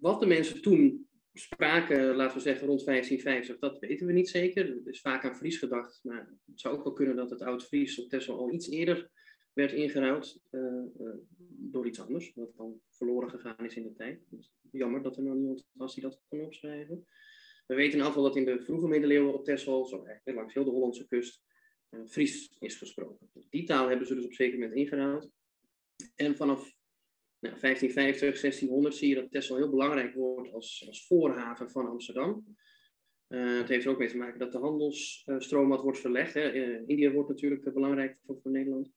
wat 0.00 0.20
de 0.20 0.26
mensen 0.26 0.62
toen 0.62 1.06
spraken, 1.32 2.16
laten 2.16 2.36
we 2.36 2.42
zeggen 2.42 2.66
rond 2.66 2.84
1550, 2.84 3.58
dat 3.58 3.78
weten 3.78 4.06
we 4.06 4.12
niet 4.12 4.28
zeker. 4.28 4.70
Er 4.70 4.92
is 4.92 5.00
vaak 5.00 5.24
aan 5.24 5.36
Fries 5.36 5.58
gedacht, 5.58 6.00
maar 6.02 6.28
het 6.46 6.60
zou 6.60 6.76
ook 6.76 6.84
wel 6.84 6.92
kunnen 6.92 7.16
dat 7.16 7.30
het 7.30 7.42
Oud-Fries 7.42 8.02
op 8.02 8.08
Texel 8.08 8.38
al 8.38 8.52
iets 8.52 8.68
eerder 8.68 9.10
werd 9.52 9.72
ingeruild 9.72 10.40
uh, 10.50 10.62
uh, 11.00 11.14
door 11.48 11.86
iets 11.86 12.00
anders, 12.00 12.32
wat 12.34 12.56
dan 12.56 12.80
verloren 12.90 13.30
gegaan 13.30 13.64
is 13.64 13.76
in 13.76 13.82
de 13.82 13.94
tijd. 13.94 14.26
Dus 14.30 14.52
jammer 14.70 15.02
dat 15.02 15.16
er 15.16 15.22
nog 15.22 15.34
niemand 15.34 15.66
was 15.72 15.94
die 15.94 16.02
dat 16.02 16.20
kon 16.28 16.40
opschrijven. 16.40 17.06
We 17.66 17.74
weten 17.74 17.98
in 17.98 18.04
geval 18.04 18.22
dat 18.22 18.36
in 18.36 18.44
de 18.44 18.60
vroege 18.60 18.88
middeleeuwen 18.88 19.34
op 19.34 19.44
Texel, 19.44 19.86
zo 19.86 20.04
eigenlijk 20.04 20.38
langs 20.38 20.54
heel 20.54 20.64
de 20.64 20.70
Hollandse 20.70 21.06
kust, 21.06 21.42
uh, 21.90 22.00
Fries 22.06 22.56
is 22.58 22.76
gesproken. 22.76 23.30
Die 23.50 23.64
taal 23.64 23.88
hebben 23.88 24.06
ze 24.06 24.14
dus 24.14 24.24
op 24.24 24.32
zeker 24.32 24.58
moment 24.58 24.76
ingehaald. 24.76 25.30
En 26.14 26.36
vanaf 26.36 26.74
nou, 27.38 27.60
1550, 27.60 28.40
1600 28.40 28.94
zie 28.94 29.08
je 29.08 29.14
dat 29.14 29.30
Texel 29.30 29.56
heel 29.56 29.70
belangrijk 29.70 30.14
wordt 30.14 30.52
als, 30.52 30.84
als 30.86 31.06
voorhaven 31.06 31.70
van 31.70 31.86
Amsterdam. 31.86 32.56
Uh, 33.28 33.58
het 33.58 33.68
heeft 33.68 33.84
er 33.84 33.90
ook 33.90 33.98
mee 33.98 34.08
te 34.08 34.16
maken 34.16 34.38
dat 34.38 34.52
de 34.52 34.58
handelsstroom 34.58 35.68
wat 35.68 35.82
wordt 35.82 35.98
verlegd. 35.98 36.34
Hè. 36.34 36.54
Uh, 36.54 36.82
India 36.86 37.10
wordt 37.10 37.28
natuurlijk 37.28 37.72
belangrijk 37.74 38.18
voor, 38.26 38.38
voor 38.42 38.50
Nederland. 38.50 38.90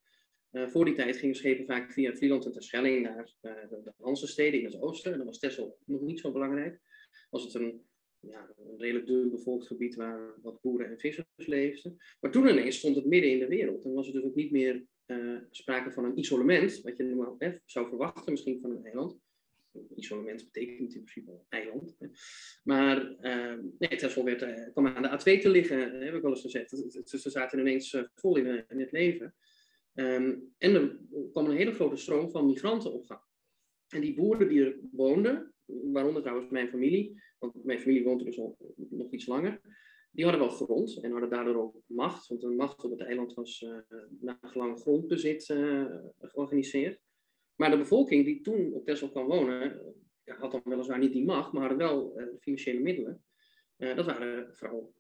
Voor 0.51 0.85
die 0.85 0.93
tijd 0.93 1.17
gingen 1.17 1.35
schepen 1.35 1.65
vaak 1.65 1.91
via 1.91 2.15
Vlieland 2.15 2.45
en 2.45 2.51
Terschelling 2.51 3.03
naar 3.03 3.33
de, 3.41 3.81
de 3.83 3.93
Hanse-steden 3.97 4.59
in 4.59 4.65
het 4.65 4.81
oosten. 4.81 5.11
En 5.11 5.17
dan 5.17 5.27
was 5.27 5.39
Texel 5.39 5.77
nog 5.85 6.01
niet 6.01 6.19
zo 6.19 6.31
belangrijk. 6.31 6.81
Was 7.29 7.43
het 7.43 7.53
een 7.53 7.88
ja, 8.19 8.53
een 8.57 8.77
redelijk 8.77 9.07
dun 9.07 9.29
bevolkt 9.29 9.67
gebied 9.67 9.95
waar 9.95 10.33
wat 10.41 10.61
boeren 10.61 10.89
en 10.89 10.99
vissers 10.99 11.27
leefden. 11.35 11.97
Maar 12.19 12.31
toen 12.31 12.47
ineens 12.47 12.77
stond 12.77 12.95
het 12.95 13.05
midden 13.05 13.31
in 13.31 13.39
de 13.39 13.47
wereld. 13.47 13.85
En 13.85 13.93
was 13.93 14.07
er 14.07 14.13
dus 14.13 14.23
ook 14.23 14.35
niet 14.35 14.51
meer 14.51 14.85
uh, 15.05 15.37
sprake 15.49 15.91
van 15.91 16.05
een 16.05 16.19
isolement, 16.19 16.81
wat 16.81 16.97
je 16.97 17.03
normaal 17.03 17.35
eh, 17.37 17.53
zou 17.65 17.87
verwachten 17.87 18.31
misschien 18.31 18.59
van 18.61 18.71
een 18.71 18.85
eiland. 18.85 19.19
Isolement 19.95 20.43
betekent 20.51 20.95
in 20.95 21.03
principe 21.03 21.31
een 21.31 21.45
eiland. 21.49 21.95
Hè. 21.99 22.07
Maar 22.63 23.01
uh, 23.21 23.63
nee, 23.77 24.23
werd, 24.23 24.41
uh, 24.41 24.71
kwam 24.71 24.87
aan 24.87 25.01
de 25.01 25.37
A2 25.37 25.41
te 25.41 25.49
liggen, 25.49 26.01
heb 26.01 26.15
ik 26.15 26.21
wel 26.21 26.31
eens 26.31 26.41
gezegd. 26.41 26.69
Ze 27.03 27.29
zaten 27.29 27.59
ineens 27.59 27.97
vol 28.15 28.37
in, 28.37 28.65
het 28.67 28.91
leven. 28.91 29.35
Um, 29.93 30.53
en 30.57 30.75
er 30.75 30.99
kwam 31.31 31.45
een 31.45 31.57
hele 31.57 31.73
grote 31.73 31.95
stroom 31.95 32.31
van 32.31 32.45
migranten 32.45 32.93
op 32.93 33.05
gang. 33.05 33.21
En 33.87 34.01
die 34.01 34.15
boeren 34.15 34.49
die 34.49 34.65
er 34.65 34.77
woonden, 34.91 35.53
waaronder 35.65 36.21
trouwens 36.21 36.49
mijn 36.49 36.69
familie, 36.69 37.21
want 37.39 37.63
mijn 37.63 37.79
familie 37.79 38.03
woont 38.03 38.19
er 38.19 38.25
dus 38.25 38.39
al 38.39 38.57
nog 38.75 39.11
iets 39.11 39.25
langer, 39.25 39.61
die 40.11 40.25
hadden 40.25 40.43
wel 40.47 40.55
grond 40.55 41.01
en 41.01 41.11
hadden 41.11 41.29
daardoor 41.29 41.55
ook 41.55 41.81
macht, 41.85 42.27
want 42.27 42.41
de 42.41 42.47
macht 42.47 42.83
op 42.83 42.91
het 42.91 43.01
eiland 43.01 43.33
was 43.33 43.61
uh, 43.61 43.77
nagelang 44.19 44.79
grondbezit 44.79 45.49
uh, 45.49 45.85
georganiseerd. 46.19 46.99
Maar 47.55 47.71
de 47.71 47.77
bevolking 47.77 48.25
die 48.25 48.41
toen 48.41 48.73
op 48.73 48.85
Texel 48.85 49.09
kwam 49.09 49.27
wonen, 49.27 49.81
had 50.25 50.51
dan 50.51 50.61
weliswaar 50.63 50.99
niet 50.99 51.13
die 51.13 51.25
macht, 51.25 51.51
maar 51.51 51.61
hadden 51.61 51.87
wel 51.87 52.21
financiële 52.39 52.79
middelen. 52.79 53.23
dat 53.77 54.05
waren 54.05 54.55
vooral 54.55 54.93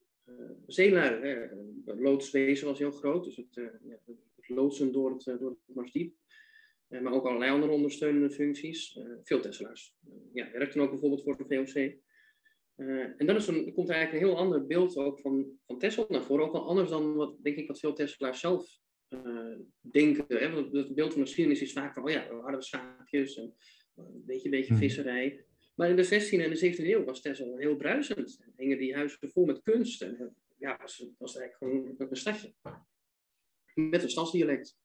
zeelui. 0.67 1.25
Het 1.85 1.99
loodswezen 1.99 2.67
was 2.67 2.79
heel 2.79 2.91
groot, 2.91 3.23
dus 3.23 3.35
het, 3.35 3.55
het 4.35 4.49
loodsen 4.49 4.91
door 4.91 5.11
het, 5.11 5.39
door 5.39 5.49
het 5.49 5.75
Marsdiep. 5.75 6.15
Eh, 6.89 7.01
maar 7.01 7.13
ook 7.13 7.25
allerlei 7.25 7.51
andere 7.51 7.71
ondersteunende 7.71 8.29
functies. 8.29 8.97
Eh, 8.97 9.05
veel 9.23 9.41
Tesla's. 9.41 9.95
Eh, 10.05 10.11
ja, 10.33 10.51
werkten 10.51 10.81
ook 10.81 10.89
bijvoorbeeld 10.89 11.23
voor 11.23 11.37
de 11.37 11.45
VOC. 11.45 11.97
En 13.17 13.25
dan 13.25 13.35
is 13.35 13.47
een, 13.47 13.73
komt 13.73 13.89
er 13.89 13.95
eigenlijk 13.95 14.23
een 14.23 14.29
heel 14.29 14.39
ander 14.39 14.65
beeld 14.65 14.97
ook 14.97 15.19
van, 15.19 15.59
van 15.65 15.79
Tesla 15.79 16.05
naar 16.07 16.23
voren. 16.23 16.45
Ook 16.45 16.51
wel 16.51 16.67
anders 16.67 16.89
dan 16.89 17.15
wat, 17.15 17.43
denk 17.43 17.55
ik, 17.55 17.67
wat 17.67 17.79
veel 17.79 17.93
Tesla's 17.93 18.39
zelf 18.39 18.79
denken. 19.81 20.25
Hè? 20.27 20.51
Want 20.51 20.73
het 20.73 20.95
beeld 20.95 21.11
van 21.11 21.21
de 21.21 21.27
geschiedenis 21.27 21.61
is 21.61 21.73
vaak 21.73 21.93
van, 21.93 22.03
oh 22.03 22.09
ja, 22.09 22.27
we 22.29 22.35
hadden 22.35 22.63
schaapjes 22.63 23.37
en 23.37 23.55
een 23.95 24.23
beetje, 24.25 24.45
een 24.45 24.51
beetje 24.51 24.73
hmm. 24.73 24.81
visserij. 24.81 25.45
Maar 25.75 25.89
in 25.89 25.95
de 25.95 26.05
16e 26.05 26.41
en 26.41 26.53
de 26.53 26.75
17e 26.75 26.85
eeuw 26.85 27.03
was 27.03 27.21
Tesla 27.21 27.57
heel 27.57 27.75
bruisend. 27.75 28.39
En 28.41 28.53
hingen 28.55 28.77
die 28.77 28.95
huizen 28.95 29.29
vol 29.29 29.45
met 29.45 29.61
kunst. 29.61 30.01
En 30.01 30.35
ja, 30.57 30.77
was, 30.81 31.07
was 31.17 31.37
eigenlijk 31.37 31.73
gewoon 31.73 32.09
een 32.09 32.15
stadje. 32.15 32.53
Met 33.73 34.03
een 34.03 34.09
stadsdialect 34.09 34.77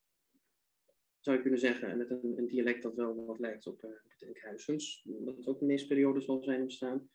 zou 1.20 1.36
je 1.36 1.42
kunnen 1.42 1.60
zeggen. 1.60 1.88
En 1.88 1.98
met 1.98 2.10
een, 2.10 2.34
een 2.36 2.46
dialect 2.46 2.82
dat 2.82 2.94
wel 2.94 3.24
wat 3.24 3.38
lijkt 3.38 3.66
op, 3.66 3.82
uh, 3.82 3.90
op 3.90 4.10
het 4.10 4.22
Enkhuizens, 4.22 5.02
dat 5.04 5.46
ook 5.46 5.60
in 5.60 5.68
deze 5.68 5.86
periode 5.86 6.20
zal 6.20 6.42
zijn 6.42 6.62
ontstaan. 6.62 7.08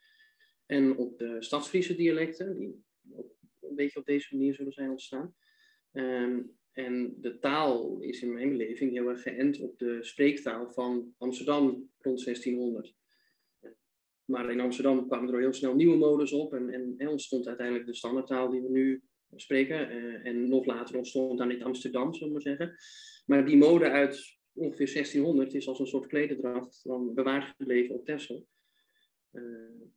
En 0.69 0.97
op 0.97 1.17
de 1.17 1.35
Stadsfriese 1.39 1.95
dialecten, 1.95 2.57
die 2.57 2.83
ook 3.11 3.31
een 3.61 3.75
beetje 3.75 3.99
op 3.99 4.05
deze 4.05 4.35
manier 4.35 4.53
zullen 4.53 4.71
zijn 4.71 4.89
ontstaan. 4.89 5.35
Ehm, 5.91 6.41
en 6.71 7.15
de 7.21 7.39
taal 7.39 7.99
is 8.01 8.21
in 8.21 8.33
mijn 8.33 8.49
beleving 8.49 8.91
heel 8.91 9.07
erg 9.07 9.21
geënt 9.21 9.59
op 9.59 9.79
de 9.79 9.97
spreektaal 10.01 10.71
van 10.71 11.13
Amsterdam 11.17 11.89
rond 11.97 12.21
1600. 12.21 12.95
Maar 14.25 14.51
in 14.51 14.59
Amsterdam 14.59 15.07
kwamen 15.07 15.33
er 15.33 15.39
heel 15.39 15.53
snel 15.53 15.75
nieuwe 15.75 15.97
modes 15.97 16.31
op 16.31 16.53
en, 16.53 16.95
en, 16.97 17.07
ontstond 17.07 17.47
uiteindelijk 17.47 17.85
de 17.85 17.95
standaardtaal 17.95 18.49
die 18.49 18.61
we 18.61 18.69
nu 18.69 19.03
spreken. 19.35 19.91
Uh, 19.91 20.25
en 20.25 20.49
nog 20.49 20.65
later 20.65 20.97
ontstond 20.97 21.37
dan 21.37 21.51
in 21.51 21.63
Amsterdam, 21.63 22.13
zullen 22.13 22.33
we 22.33 22.41
zeggen. 22.41 22.75
Maar 23.25 23.45
die 23.45 23.57
mode 23.57 23.89
uit 23.89 24.37
ongeveer 24.53 24.93
1600 24.93 25.53
is 25.53 25.67
als 25.67 25.79
een 25.79 25.87
soort 25.87 26.07
klededracht 26.07 26.83
dan 26.83 27.13
bewaard 27.13 27.55
gebleven 27.57 27.95
op 27.95 28.05
Texel. 28.05 28.47
Uh, 29.31 29.43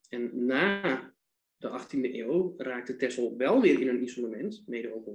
en 0.09 0.47
na 0.47 1.15
de 1.57 1.81
18e 1.81 2.15
eeuw 2.15 2.55
raakte 2.57 2.97
Texel 2.97 3.37
wel 3.37 3.61
weer 3.61 3.81
in 3.81 3.89
een 3.89 4.03
isolement. 4.03 4.63
Mede 4.67 4.95
ook 4.95 5.07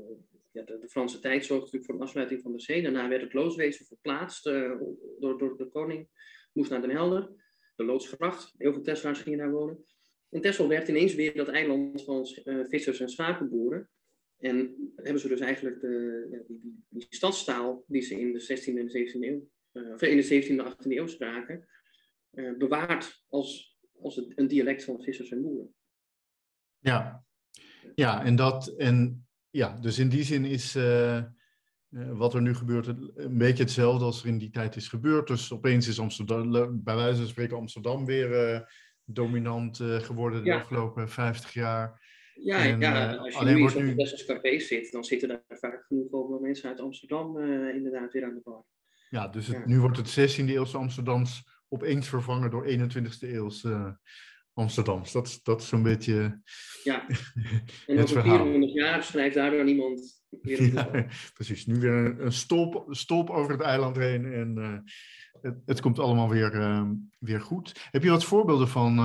ja, 0.52 0.64
de, 0.64 0.88
Franse 0.90 1.20
tijd 1.20 1.46
zorgde 1.46 1.66
natuurlijk 1.66 1.86
voor 1.86 1.98
de 1.98 2.04
afsluiting 2.04 2.42
van 2.42 2.52
de 2.52 2.60
zee. 2.60 2.82
Daarna 2.82 3.08
werd 3.08 3.22
het 3.22 3.34
loodswezen 3.34 3.86
verplaatst 3.86 4.48
uh, 4.48 4.80
door, 5.20 5.38
door 5.38 5.58
de 5.58 5.70
koning. 5.70 6.08
Moest 6.54 6.70
naar 6.70 6.82
Den 6.82 6.90
Helder, 6.90 7.30
de 7.76 7.84
loodsgracht. 7.84 8.54
Heel 8.58 8.74
veel 8.74 8.82
Tesselaars 8.82 9.20
gingen 9.20 9.40
daar 9.40 9.52
wonen. 9.52 9.86
En 10.30 10.42
Texel 10.42 10.68
werd 10.68 10.88
ineens 10.88 11.16
weer 11.16 11.36
dat 11.36 11.48
eiland 11.48 12.04
van 12.04 12.28
uh, 12.44 12.66
vissers 12.68 13.00
en 13.00 13.10
schapenboeren. 13.10 13.90
En 14.38 14.76
hebben 14.96 15.22
ze 15.22 15.28
dus 15.28 15.40
eigenlijk 15.40 15.82
de, 15.82 16.28
die, 16.48 16.60
die, 16.62 16.84
die, 16.90 17.06
stadstaal 17.10 17.84
die 17.88 18.02
ze 18.02 18.20
in 18.20 18.34
de 18.34 18.42
16e 18.42 18.78
en 18.78 18.90
17e 18.90 19.20
eeuw, 19.20 19.50
uh, 19.74 19.94
of 19.94 20.02
in 20.02 20.18
de 20.18 20.44
17e 20.44 20.48
en 20.48 20.74
18e 20.74 20.98
eeuw 20.98 21.08
spraken, 21.08 21.68
bewaard 22.58 23.24
als, 23.28 23.77
als 24.02 24.22
een 24.36 24.48
dialect 24.48 24.84
van 24.84 25.02
vissers 25.02 25.32
en 25.32 25.42
boeren. 25.42 25.74
Ja, 26.80 27.26
ja 27.96 28.24
en 28.24 28.36
dat, 28.36 28.68
en 28.68 29.28
ja, 29.50 29.78
dus 29.82 30.00
in 30.00 30.10
die 30.10 30.24
zin 30.24 30.46
is 30.46 30.76
uh, 30.76 31.24
wat 31.90 32.34
er 32.34 32.42
nu 32.42 32.56
gebeurt 32.56 32.88
een 33.16 33.38
beetje 33.38 33.64
hetzelfde 33.64 34.06
als 34.06 34.22
er 34.22 34.28
in 34.28 34.38
die 34.38 34.50
tijd 34.50 34.76
is 34.76 34.88
gebeurd. 34.88 35.28
Dus 35.28 35.54
opeens 35.54 35.88
is 35.88 36.00
Amsterdam, 36.00 36.84
bij 36.84 36.96
wijze 36.96 37.18
van 37.18 37.28
spreken 37.28 37.58
Amsterdam 37.58 38.06
weer 38.06 38.72
dominant 39.04 39.78
geworden 39.78 40.44
de 40.44 40.54
afgelopen 40.54 41.10
50 41.10 41.54
jaar. 41.54 42.06
Ja, 42.34 42.64
ja 42.64 43.14
eh, 43.14 43.20
als 43.20 43.34
je 43.34 43.46
nu 43.46 43.52
in 43.52 43.96
nu... 43.96 44.06
zo'n 44.06 44.28
café 44.28 44.60
zit, 44.60 44.92
dan 44.92 45.04
zitten 45.04 45.28
daar 45.28 45.44
vaak 45.48 45.86
genoeg 45.88 46.40
mensen 46.40 46.70
uit 46.70 46.80
Amsterdam 46.80 47.40
inderdaad 47.70 48.14
weer 48.14 48.24
aan 48.24 48.34
de 48.34 48.42
bar. 48.44 48.66
Ja, 49.10 49.28
dus 49.28 49.48
het, 49.48 49.66
nu 49.66 49.80
wordt 49.80 49.98
het 49.98 50.40
16e 50.40 50.46
eeuwse 50.46 50.78
Amsterdams 50.78 51.57
opeens 51.70 52.08
vervangen 52.08 52.50
door 52.50 52.68
21e 52.68 53.20
eeuwse 53.20 53.70
uh, 53.70 53.90
Amsterdams. 54.54 55.12
Dat, 55.12 55.40
dat 55.44 55.62
is 55.62 55.68
zo'n 55.68 55.84
beetje 55.84 56.42
ja. 56.84 57.06
En 57.88 58.00
over 58.00 58.22
400 58.22 58.74
jaar 58.74 59.04
schrijft 59.04 59.36
daardoor 59.36 59.64
niemand 59.64 60.24
weer 60.30 60.74
ja, 60.74 61.06
Precies, 61.34 61.66
nu 61.66 61.80
weer 61.80 62.20
een, 62.20 62.32
stop, 62.32 62.86
stop 62.90 63.30
over 63.30 63.52
het 63.52 63.62
eiland 63.62 63.96
heen 63.96 64.34
en 64.34 64.56
uh, 64.58 64.78
het, 65.42 65.62
het, 65.66 65.82
komt 65.82 66.00
allemaal 66.00 66.30
weer, 66.30 66.56
uh, 66.56 66.90
weer 67.20 67.42
goed. 67.42 67.88
Heb 67.92 68.04
je 68.04 68.10
wat 68.10 68.24
voorbeelden 68.24 68.68
van 68.68 69.00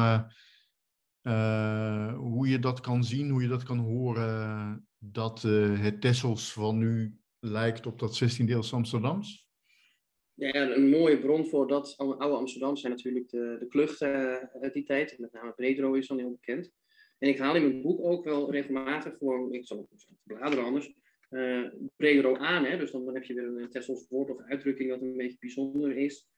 uh, 1.23 2.14
hoe 2.14 2.49
je 2.49 2.59
dat 2.59 2.81
kan 2.81 3.04
zien, 3.04 3.31
hoe 3.31 3.42
je 3.42 3.49
dat 3.49 3.62
kan 3.62 3.78
horen, 3.78 4.87
dat 4.99 5.42
het 5.42 6.00
Tessels 6.00 6.52
van 6.52 6.78
nu 6.78 7.19
lijkt 7.38 7.87
op 7.87 7.99
dat 7.99 8.16
16 8.16 8.47
deels 8.47 8.73
Amsterdams? 8.73 9.50
Ja, 10.42 10.70
een 10.70 10.88
mooie 10.88 11.18
bron 11.18 11.46
voor 11.46 11.68
dat 11.68 11.94
oude 11.96 12.37
Amsterdam 12.37 12.76
zijn 12.76 12.92
natuurlijk 12.92 13.28
de, 13.28 13.56
de 13.58 13.66
kluchten 13.66 14.50
uit 14.61 14.72
die 14.72 14.84
tijd. 14.84 15.18
Met 15.18 15.32
name 15.32 15.52
Bredero 15.52 15.92
is 15.92 16.06
dan 16.06 16.18
heel 16.18 16.30
bekend. 16.30 16.72
En 17.18 17.28
ik 17.28 17.38
haal 17.38 17.56
in 17.56 17.62
mijn 17.62 17.82
boek 17.82 18.04
ook 18.04 18.25
wel 18.25 18.50
regelmatig 18.50 19.16
gewoon, 19.18 19.52
ik 19.52 19.66
zal 19.66 19.87
het 19.90 20.06
bladeren 20.22 20.64
anders, 20.64 20.92
uh, 21.30 21.68
Bredero 21.96 22.37
aan. 22.37 22.64
Hè? 22.64 22.78
Dus 22.78 22.90
dan, 22.90 23.04
dan 23.04 23.14
heb 23.14 23.25
je 23.25 23.34
weer 23.34 23.44
een 23.44 23.70
Tessels 23.70 24.08
woord 24.08 24.30
of 24.30 24.40
uitdrukking 24.40 24.88
dat 24.88 25.00
een 25.00 25.16
beetje 25.16 25.37
bijzonder 25.40 25.96
is. 25.96 26.28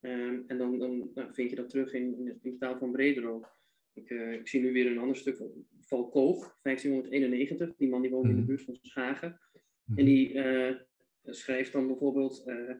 Um, 0.00 0.44
en 0.46 0.58
dan, 0.58 0.78
dan 0.78 1.10
nou, 1.14 1.34
vind 1.34 1.50
je 1.50 1.56
dat 1.56 1.68
terug 1.68 1.92
in, 1.92 2.18
in, 2.18 2.38
de, 2.42 2.56
taal 2.58 2.78
van 2.78 2.92
Bredero. 2.92 3.44
Ik, 3.92 4.10
uh, 4.10 4.32
ik, 4.32 4.48
zie 4.48 4.60
nu 4.60 4.72
weer 4.72 4.86
een 4.86 4.98
ander 4.98 5.16
stuk 5.16 5.36
van 5.36 5.66
Valkoog, 5.80 6.58
1591. 6.62 7.76
Die 7.76 7.88
man 7.88 8.02
die 8.02 8.10
woont 8.10 8.28
in 8.28 8.34
de 8.34 8.36
mhm. 8.36 8.46
buurt 8.46 8.62
van 8.62 8.78
Schagen. 8.82 9.40
Mhm. 9.84 9.98
En 9.98 10.04
die 10.04 10.32
uh, 10.32 10.74
schrijft 11.24 11.72
dan 11.72 11.86
bijvoorbeeld 11.86 12.42
uh, 12.46 12.74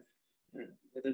de, 0.53 1.01
de, 1.01 1.13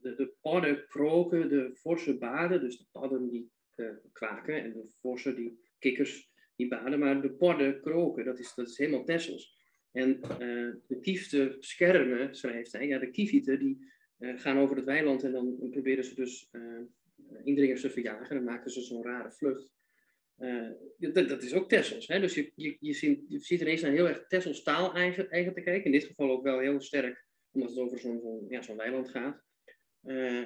de, 0.00 0.14
de, 0.14 0.34
padden 0.40 0.86
kroken 0.86 1.48
de 1.48 1.70
forse 1.74 2.18
baden. 2.18 2.60
Dus 2.60 2.78
de 2.78 2.84
padden 2.92 3.28
die 3.28 3.50
kwaken 4.12 4.62
en 4.62 4.72
de 4.72 4.88
forse 4.94 5.34
die 5.34 5.58
kikkers 5.78 6.30
die 6.56 6.68
baden. 6.68 6.98
Maar 6.98 7.22
de 7.22 7.32
padden 7.32 7.80
kroken, 7.80 8.24
dat 8.24 8.38
is, 8.38 8.54
dat 8.54 8.68
is 8.68 8.78
helemaal 8.78 9.04
Tessels. 9.04 9.54
En 9.92 10.20
de 10.86 10.98
kiefte 11.00 11.56
schermen, 11.58 12.34
schrijft 12.34 12.72
hij, 12.72 12.86
ja, 12.86 12.98
de 12.98 13.10
kievieten 13.10 13.58
die 13.58 13.94
gaan 14.18 14.58
over 14.58 14.76
het 14.76 14.84
weiland 14.84 15.24
en 15.24 15.32
dan 15.32 15.68
proberen 15.70 16.04
ze 16.04 16.14
dus 16.14 16.50
indringers 17.44 17.80
te 17.80 17.90
verjagen. 17.90 18.36
Dan 18.36 18.44
maken 18.44 18.70
ze 18.70 18.80
zo'n 18.80 19.04
rare 19.04 19.32
vlucht. 19.32 19.74
Uh, 20.38 20.70
dat, 20.98 21.28
dat, 21.28 21.42
is 21.42 21.54
ook 21.54 21.68
Tessels. 21.68 22.06
Hè? 22.06 22.20
Dus 22.20 22.34
je, 22.34 22.52
je, 22.80 22.92
ziet, 22.92 23.24
je 23.28 23.38
ziet 23.38 23.60
ineens 23.60 23.82
een 23.82 23.92
heel 23.92 24.08
erg 24.08 24.26
Tessels 24.26 24.62
taal 24.62 24.94
eigen, 24.94 25.30
eigen 25.30 25.54
te 25.54 25.60
kijken. 25.60 25.84
In 25.84 25.92
dit 25.92 26.04
geval 26.04 26.30
ook 26.30 26.42
wel 26.42 26.58
heel 26.58 26.80
sterk, 26.80 27.25
omdat 27.56 27.70
het 27.70 27.78
over 27.78 27.98
zo'n 27.98 28.20
zo 28.20 28.46
ja, 28.48 28.62
zo'n 28.62 28.76
weiland 28.76 29.08
gaat. 29.08 29.44
Uh, 30.02 30.44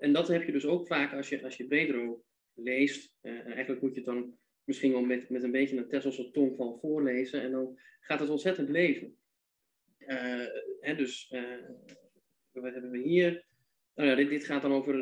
en 0.00 0.12
dat 0.12 0.28
heb 0.28 0.42
je 0.42 0.52
dus 0.52 0.66
ook 0.66 0.86
vaak 0.86 1.12
als 1.12 1.28
je, 1.28 1.42
als 1.42 1.56
je 1.56 1.66
Bredero 1.66 2.24
leest. 2.54 3.14
Uh, 3.22 3.46
eigenlijk 3.46 3.82
moet 3.82 3.94
je 3.94 3.96
het 3.96 4.08
dan 4.08 4.38
misschien 4.64 4.92
wel 4.92 5.02
met, 5.02 5.30
met 5.30 5.42
een 5.42 5.50
beetje 5.50 5.76
een 5.76 5.88
Tesselse 5.88 6.30
tong 6.30 6.56
van 6.56 6.78
voorlezen. 6.80 7.42
En 7.42 7.50
dan 7.50 7.78
gaat 8.00 8.20
het 8.20 8.28
ontzettend 8.28 8.68
leven. 8.68 9.16
en 10.80 10.96
dus, 10.96 11.28
wat 12.52 12.72
hebben 12.72 12.90
we 12.90 12.98
hier? 12.98 13.46
Nou 13.94 14.08
ja, 14.08 14.14
dit, 14.14 14.28
dit 14.28 14.44
gaat 14.44 14.62
dan 14.62 14.72
over 14.72 14.96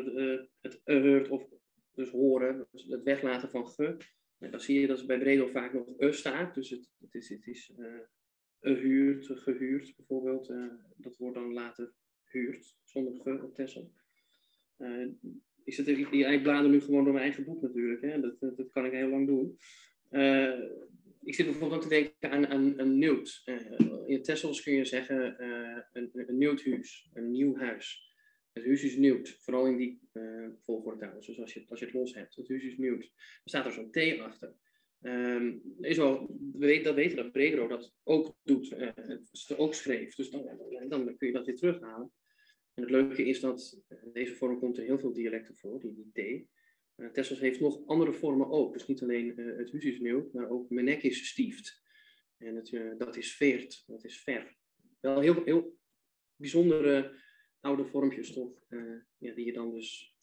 het, 0.61 0.79
uh, 0.85 1.09
het 1.13 1.29
of 1.29 1.49
dus 1.93 2.09
horen, 2.09 2.67
dus 2.71 2.83
het 2.83 3.03
weglaten 3.03 3.49
van 3.49 3.67
ge. 3.67 3.97
En 4.37 4.51
dan 4.51 4.59
zie 4.59 4.79
je 4.79 4.87
dat 4.87 5.07
bij 5.07 5.19
Bredel 5.19 5.47
vaak 5.47 5.73
nog 5.73 5.93
e 5.97 6.11
staat. 6.11 6.55
Dus 6.55 6.69
het, 6.69 6.89
het 6.99 7.15
is, 7.15 7.29
het 7.29 7.47
is 7.47 7.71
gehuurd, 8.59 9.93
bijvoorbeeld. 9.95 10.49
Uh, 10.49 10.71
dat 10.95 11.17
wordt 11.17 11.35
dan 11.35 11.53
later 11.53 11.93
huurd, 12.23 12.77
zonder 12.83 13.21
ge 13.21 13.43
op 13.43 13.55
Tessel. 13.55 13.91
Uh, 14.77 15.07
ik, 15.63 15.73
zit, 15.73 15.87
ik, 15.87 16.09
ik 16.11 16.43
blader 16.43 16.69
nu 16.69 16.81
gewoon 16.81 17.03
door 17.03 17.13
mijn 17.13 17.25
eigen 17.25 17.43
boek 17.43 17.61
natuurlijk. 17.61 18.01
Hè. 18.01 18.19
Dat, 18.19 18.39
dat, 18.39 18.57
dat 18.57 18.71
kan 18.71 18.85
ik 18.85 18.91
heel 18.91 19.09
lang 19.09 19.27
doen. 19.27 19.57
ik 21.23 21.35
zit 21.35 21.45
bijvoorbeeld 21.45 21.73
ook 21.73 21.89
te 21.89 22.11
denken 22.19 22.49
aan, 22.49 22.79
een 22.79 22.97
nieuwt. 22.97 23.43
in 24.05 24.23
Tessels 24.23 24.63
kun 24.63 24.73
je 24.73 24.85
zeggen 24.85 25.43
een, 25.93 26.11
een 26.13 26.37
nieuw 26.37 26.57
huis, 26.63 27.09
een 27.13 27.31
nieuw 27.31 27.55
huis. 27.55 28.05
Het 28.53 28.65
huis 28.65 28.83
is 28.83 28.95
nieuw, 28.95 29.21
vooral 29.39 29.67
in 29.67 29.77
die 29.77 29.99
volgorde 30.59 30.97
trouwens. 30.97 31.27
Dus 31.27 31.39
als 31.39 31.53
je, 31.53 31.63
als 31.67 31.79
je 31.79 31.85
het 31.85 31.93
los 31.93 32.13
hebt, 32.13 32.35
het 32.35 32.49
huis 32.49 32.63
is 32.63 32.77
nieuw. 32.77 32.97
Er 32.97 33.09
staat 33.43 33.65
er 33.65 33.71
zo'n 33.71 33.91
T 33.91 34.19
achter. 34.19 34.55
Um, 35.01 35.61
is 35.79 35.97
wel, 35.97 36.37
we 36.53 36.81
dat 36.81 36.95
weten 36.95 37.17
dat 37.17 37.31
Bredero 37.31 37.67
dat 37.67 37.93
ook 38.03 38.35
doet, 38.43 38.71
uh, 38.71 38.89
het 38.95 39.57
ook 39.57 39.73
schreef. 39.73 40.15
Dus 40.15 40.29
dan, 40.29 40.49
dan, 40.87 41.17
kun 41.17 41.27
je 41.27 41.33
dat 41.33 41.45
weer 41.45 41.55
terughalen. 41.55 42.11
En 42.73 42.83
het 42.83 42.91
leuke 42.91 43.25
is 43.25 43.39
dat 43.39 43.83
uh, 43.89 43.97
deze 44.13 44.35
vorm 44.35 44.59
komt 44.59 44.77
in 44.77 44.83
heel 44.83 44.99
veel 44.99 45.13
dialecten 45.13 45.55
voor, 45.55 45.79
die, 45.79 45.93
die 45.93 46.11
T. 46.11 46.47
Uh, 46.95 47.09
Tessels 47.09 47.39
heeft 47.39 47.59
nog 47.59 47.87
andere 47.87 48.13
vormen 48.13 48.49
ook. 48.49 48.73
Dus 48.73 48.87
niet 48.87 49.01
alleen 49.01 49.37
het 49.37 49.71
huis 49.71 49.85
is 49.85 49.99
nieuw, 49.99 50.29
maar 50.33 50.49
ook 50.49 50.69
is 51.03 51.27
stieft. 51.27 51.81
En 52.37 52.55
het, 52.55 52.97
dat 52.97 53.15
is 53.15 53.35
veert, 53.35 53.83
dat 53.87 54.03
is 54.03 54.21
ver. 54.21 54.57
Wel 54.99 55.19
heel, 55.19 55.43
heel 55.43 55.77
bijzondere 56.35 57.15
oude 57.59 57.85
vormpjes 57.85 58.33
toch, 58.33 58.65
ja, 59.17 59.33
die 59.33 59.45
je 59.45 59.53
dan 59.53 59.73
dus 59.73 60.15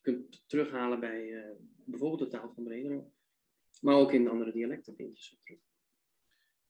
kunt 0.00 0.44
terughalen 0.46 1.00
bij 1.00 1.56
bijvoorbeeld 1.84 2.30
de 2.30 2.36
taal 2.36 2.52
van 2.54 2.64
Brederode. 2.64 3.10
Maar 3.80 3.94
ook 3.94 4.12
in 4.12 4.28
andere 4.28 4.52
dialecten 4.52 4.94
vind 4.94 5.18
je 5.18 5.24
ze 5.24 5.36
terug. 5.42 5.58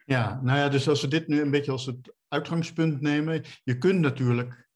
Ja, 0.05 0.41
nou 0.43 0.59
ja, 0.59 0.69
dus 0.69 0.89
als 0.89 1.01
we 1.01 1.09
dit 1.09 1.29
nu 1.29 1.41
een 1.41 1.51
beetje 1.51 1.73
als 1.73 1.87
het 1.87 2.15
uitgangspunt 2.29 3.01
nemen, 3.01 3.45
je 3.65 3.79
kunt 3.79 4.01
natuurlijk 4.01 4.69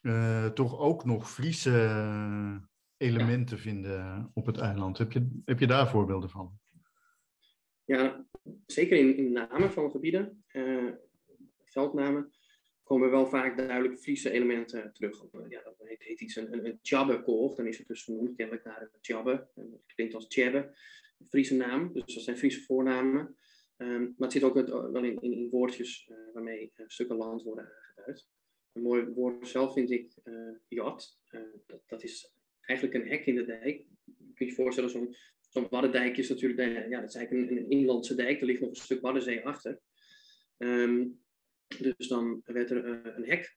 uh, 0.00 0.46
toch 0.46 0.78
ook 0.78 1.04
nog 1.04 1.30
Friese 1.30 2.60
elementen 2.96 3.58
vinden 3.58 4.30
op 4.34 4.46
het 4.46 4.58
eiland. 4.58 4.98
Heb 4.98 5.12
je, 5.12 5.40
heb 5.44 5.58
je 5.58 5.66
daar 5.66 5.88
voorbeelden 5.88 6.30
van? 6.30 6.58
Ja, 7.84 8.26
zeker 8.66 8.98
in, 8.98 9.16
in 9.16 9.32
namen 9.32 9.72
van 9.72 9.90
gebieden, 9.90 10.44
uh, 10.52 10.92
veldnamen, 11.64 12.32
komen 12.82 13.10
wel 13.10 13.26
vaak 13.26 13.56
duidelijk 13.56 13.98
Friese 13.98 14.30
elementen 14.30 14.92
terug. 14.92 15.24
Ja, 15.48 15.62
dat 15.62 15.74
heet, 15.78 16.02
heet 16.02 16.20
iets 16.20 16.36
een, 16.36 16.52
een, 16.52 16.66
een 16.66 17.54
dan 17.56 17.66
is 17.66 17.78
het 17.78 17.86
dus 17.86 18.02
genoemd 18.02 18.36
kennelijk 18.36 18.64
naar 18.64 18.82
een 18.82 19.00
tjabbe. 19.00 19.48
Dat 19.54 19.94
klinkt 19.94 20.14
als 20.14 20.28
tjebbe, 20.28 20.58
een 20.58 20.74
Friese 21.28 21.54
naam, 21.54 21.92
dus 21.92 22.14
dat 22.14 22.24
zijn 22.24 22.38
Friese 22.38 22.60
voornamen. 22.60 23.36
Um, 23.76 24.02
maar 24.02 24.28
het 24.28 24.32
zit 24.32 24.42
ook 24.42 24.54
wel 24.54 25.04
in, 25.04 25.20
in, 25.20 25.32
in 25.32 25.50
woordjes 25.50 26.08
uh, 26.10 26.16
waarmee 26.32 26.72
uh, 26.76 26.84
stukken 26.88 27.16
land 27.16 27.42
worden 27.42 27.64
aangeduid. 27.64 28.26
Een 28.72 28.82
mooi 28.82 29.04
woord 29.04 29.48
zelf 29.48 29.72
vind 29.72 29.90
ik 29.90 30.12
jat. 30.68 31.18
Dat, 31.66 31.82
dat, 31.86 32.02
is 32.02 32.34
eigenlijk 32.60 33.04
een 33.04 33.10
hek 33.10 33.26
in 33.26 33.34
de 33.34 33.44
dijk. 33.44 33.86
Je 34.04 34.32
kunt 34.34 34.50
je 34.50 34.54
voorstellen, 34.54 34.90
zo'n 34.90 35.16
zo'n 35.48 35.92
is 35.92 36.28
natuurlijk 36.28 36.88
ja, 36.88 37.00
dat 37.00 37.14
is 37.14 37.30
een, 37.30 37.50
een, 37.56 37.70
inlandse 37.70 38.14
dijk. 38.14 38.40
Er 38.40 38.46
ligt 38.46 38.60
nog 38.60 38.70
een 38.70 38.76
stuk 38.76 39.00
Waddenzee 39.00 39.46
achter. 39.46 39.80
Um, 40.58 41.22
dus 41.78 42.08
dan 42.08 42.42
werd 42.44 42.70
er 42.70 42.84
een 43.16 43.24
hek 43.24 43.56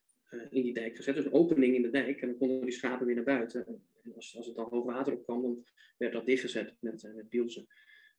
in 0.50 0.64
die 0.64 0.74
dijk 0.74 0.96
gezet, 0.96 1.16
dus 1.16 1.26
een 1.26 1.34
opening 1.34 1.76
in 1.76 1.82
de 1.82 1.90
dijk. 1.90 2.22
En 2.22 2.28
dan 2.28 2.38
konden 2.38 2.62
die 2.62 2.72
schapen 2.72 3.06
weer 3.06 3.16
naar 3.16 3.24
buiten. 3.24 3.66
En 3.68 4.14
als, 4.16 4.38
als 4.38 4.46
het 4.46 4.56
dan 4.56 4.68
hoog 4.70 4.86
water 4.86 5.14
opkwam, 5.14 5.42
dan 5.42 5.66
werd 5.98 6.14
dat 6.14 6.26
dichtgezet 6.26 6.76
met, 6.80 7.10
met 7.16 7.30
bielsen. 7.30 7.68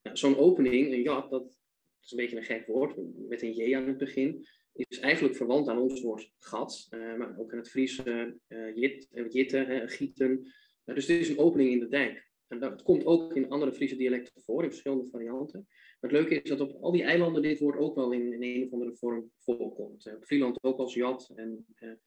Nou, 0.03 0.17
zo'n 0.17 0.37
opening, 0.37 0.93
een 0.93 1.03
jat, 1.03 1.31
dat, 1.31 1.59
is 2.03 2.11
een 2.11 2.17
beetje 2.17 2.37
een 2.37 2.43
gek 2.43 2.67
woord, 2.67 2.97
met 3.29 3.43
een 3.43 3.53
J 3.53 3.77
aan 3.77 3.87
het 3.87 3.99
begin, 3.99 4.47
is 4.73 4.99
eigenlijk 4.99 5.37
verwant 5.37 5.69
aan 5.69 5.79
ons 5.79 6.03
woord 6.03 6.33
gat, 6.39 6.89
uh, 6.91 7.17
maar 7.17 7.39
ook 7.39 7.53
in 7.53 7.59
het 7.59 7.71
Friese 7.71 8.39
uh, 8.49 8.77
jit, 8.77 9.09
jitten, 9.29 9.89
gieten. 9.89 10.53
dus 10.85 11.07
dit 11.07 11.21
is 11.21 11.29
een 11.29 11.39
opening 11.39 11.71
in 11.71 11.81
de 11.81 11.89
dijk. 11.89 12.28
En 12.49 12.59
dat 12.59 12.83
komt 12.83 13.05
ook 13.05 13.37
in 13.37 13.49
andere 13.49 13.73
Friese 13.73 13.97
dialecten 13.97 14.43
voor, 14.43 14.63
in 14.63 14.71
verschillende 14.71 15.09
varianten. 15.09 15.67
Maar 15.69 16.11
het 16.11 16.21
leuke 16.21 16.43
is 16.43 16.51
dat 16.51 16.61
op 16.61 16.83
al 16.83 16.93
die 16.93 17.03
eilanden 17.03 17.43
dit 17.43 17.59
woord 17.59 17.79
ook 17.79 17.95
wel 17.95 18.13
in, 18.13 18.43
een 18.43 18.65
of 18.65 18.73
andere 18.73 18.97
vorm 18.97 19.31
voorkomt. 19.39 20.15
op 20.15 20.27
Vlieland 20.27 20.63
ook 20.63 20.79
als 20.79 20.95
jat 20.95 21.33
en 21.35 21.67
ik 21.77 21.99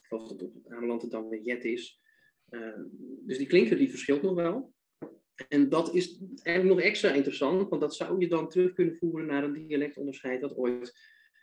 geloof 0.00 0.28
dat 0.28 0.42
op 0.42 0.54
het 0.54 0.68
Ameland 0.68 1.02
het 1.02 1.10
dan 1.10 1.28
weer 1.28 1.42
jet 1.42 1.64
is. 1.64 2.00
dus 3.26 3.38
die 3.38 3.46
klinker 3.46 3.76
die 3.76 3.90
verschilt 3.90 4.22
nog 4.22 4.34
wel. 4.34 4.72
En 5.48 5.68
dat 5.68 5.94
is 5.94 6.20
eigenlijk 6.42 6.76
nog 6.76 6.86
extra 6.86 7.12
interessant, 7.12 7.68
want 7.68 7.80
dat 7.80 7.94
zou 7.94 8.20
je 8.20 8.28
dan 8.28 8.48
terug 8.48 8.72
kunnen 8.72 8.96
voeren 8.96 9.26
naar 9.26 9.44
een 9.44 9.66
dialectonderscheid 9.66 10.40
dat 10.40 10.56
ooit 10.56 10.92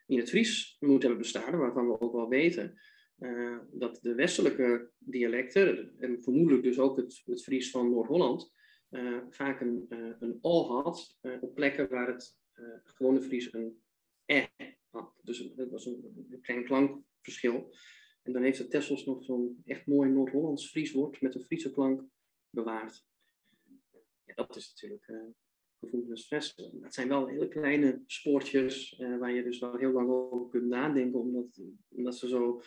in 0.05 0.17
het 0.17 0.29
Fries 0.29 0.77
moet 0.79 1.01
hebben 1.01 1.19
bestaan, 1.19 1.57
waarvan 1.57 1.87
we 1.87 1.99
ook 1.99 2.13
wel 2.13 2.27
weten 2.27 2.79
uh, 3.19 3.57
dat 3.71 3.99
de 4.01 4.15
westelijke 4.15 4.89
dialecten, 4.97 5.93
en 5.99 6.23
vermoedelijk 6.23 6.63
dus 6.63 6.79
ook 6.79 6.97
het, 6.97 7.21
het 7.25 7.43
Fries 7.43 7.71
van 7.71 7.89
Noord-Holland, 7.89 8.53
uh, 8.89 9.17
vaak 9.29 9.61
een, 9.61 9.85
uh, 9.89 10.15
een 10.19 10.37
al 10.41 10.81
had 10.83 11.17
op 11.41 11.55
plekken 11.55 11.89
waar 11.89 12.07
het 12.07 12.37
gewone 12.83 13.21
Fries 13.21 13.53
een 13.53 13.81
e 14.25 14.45
had. 14.89 15.13
Dus 15.23 15.53
dat 15.55 15.69
was 15.69 15.85
een, 15.85 16.39
klein 16.41 16.65
klankverschil. 16.65 17.75
En 18.23 18.33
dan 18.33 18.43
heeft 18.43 18.57
het 18.57 18.69
Tessels 18.69 19.05
nog 19.05 19.23
zo'n 19.23 19.61
echt 19.65 19.85
mooi 19.85 20.09
Noord-Hollands 20.09 20.69
Fries 20.69 20.91
woord 20.91 21.21
met 21.21 21.35
een 21.35 21.43
Friese 21.43 21.71
klank 21.71 22.03
bewaard 22.49 23.05
dat 24.45 24.55
is 24.55 24.69
natuurlijk 24.69 25.11
gevoelens. 25.79 26.29
Dat 26.29 26.93
zijn 26.93 27.07
wel 27.07 27.27
hele 27.27 27.47
kleine 27.47 28.03
spoortjes 28.05 28.95
waar 29.19 29.31
je 29.31 29.43
dus 29.43 29.59
wel 29.59 29.75
heel 29.75 29.91
lang 29.91 30.09
over 30.09 30.49
kunt 30.49 30.67
nadenken, 30.67 31.19
omdat, 31.19 31.61
omdat 31.89 32.17
ze 32.17 32.27
zo, 32.27 32.61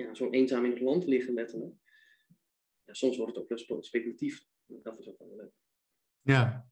ja, 0.00 0.14
zo 0.14 0.30
eenzaam 0.30 0.64
in 0.64 0.70
het 0.70 0.80
land 0.80 1.06
liggen, 1.06 1.34
letterlijk. 1.34 1.74
Ja, 2.84 2.94
soms 2.94 3.16
wordt 3.16 3.34
het 3.34 3.42
ook 3.42 3.68
wel 3.68 3.82
speculatief. 3.82 4.44
Dat 4.66 4.98
is 4.98 5.08
ook 5.08 5.18
wel 5.18 5.36
leuk. 5.36 5.52
Ja, 6.20 6.66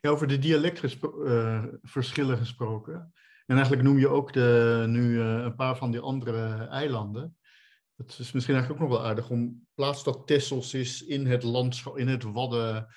ja 0.00 0.10
over 0.10 0.26
de 0.26 0.38
dialectverschillen 0.38 2.34
uh, 2.34 2.38
gesproken. 2.38 3.12
En 3.46 3.54
eigenlijk 3.56 3.82
noem 3.82 3.98
je 3.98 4.08
ook 4.08 4.32
de, 4.32 4.84
nu 4.88 5.20
een 5.20 5.54
paar 5.54 5.76
van 5.76 5.90
die 5.90 6.00
andere 6.00 6.66
eilanden. 6.70 7.36
Het 7.96 8.18
is 8.18 8.32
misschien 8.32 8.54
eigenlijk 8.54 8.82
ook 8.82 8.88
nog 8.88 8.98
wel 8.98 9.08
aardig 9.08 9.30
om 9.30 9.66
plaats 9.74 10.04
dat 10.04 10.26
Tessels 10.26 10.74
is 10.74 11.04
in 11.04 11.26
het 11.26 11.42
landschap, 11.42 11.98
in 11.98 12.08
het 12.08 12.22
Wadden 12.22 12.88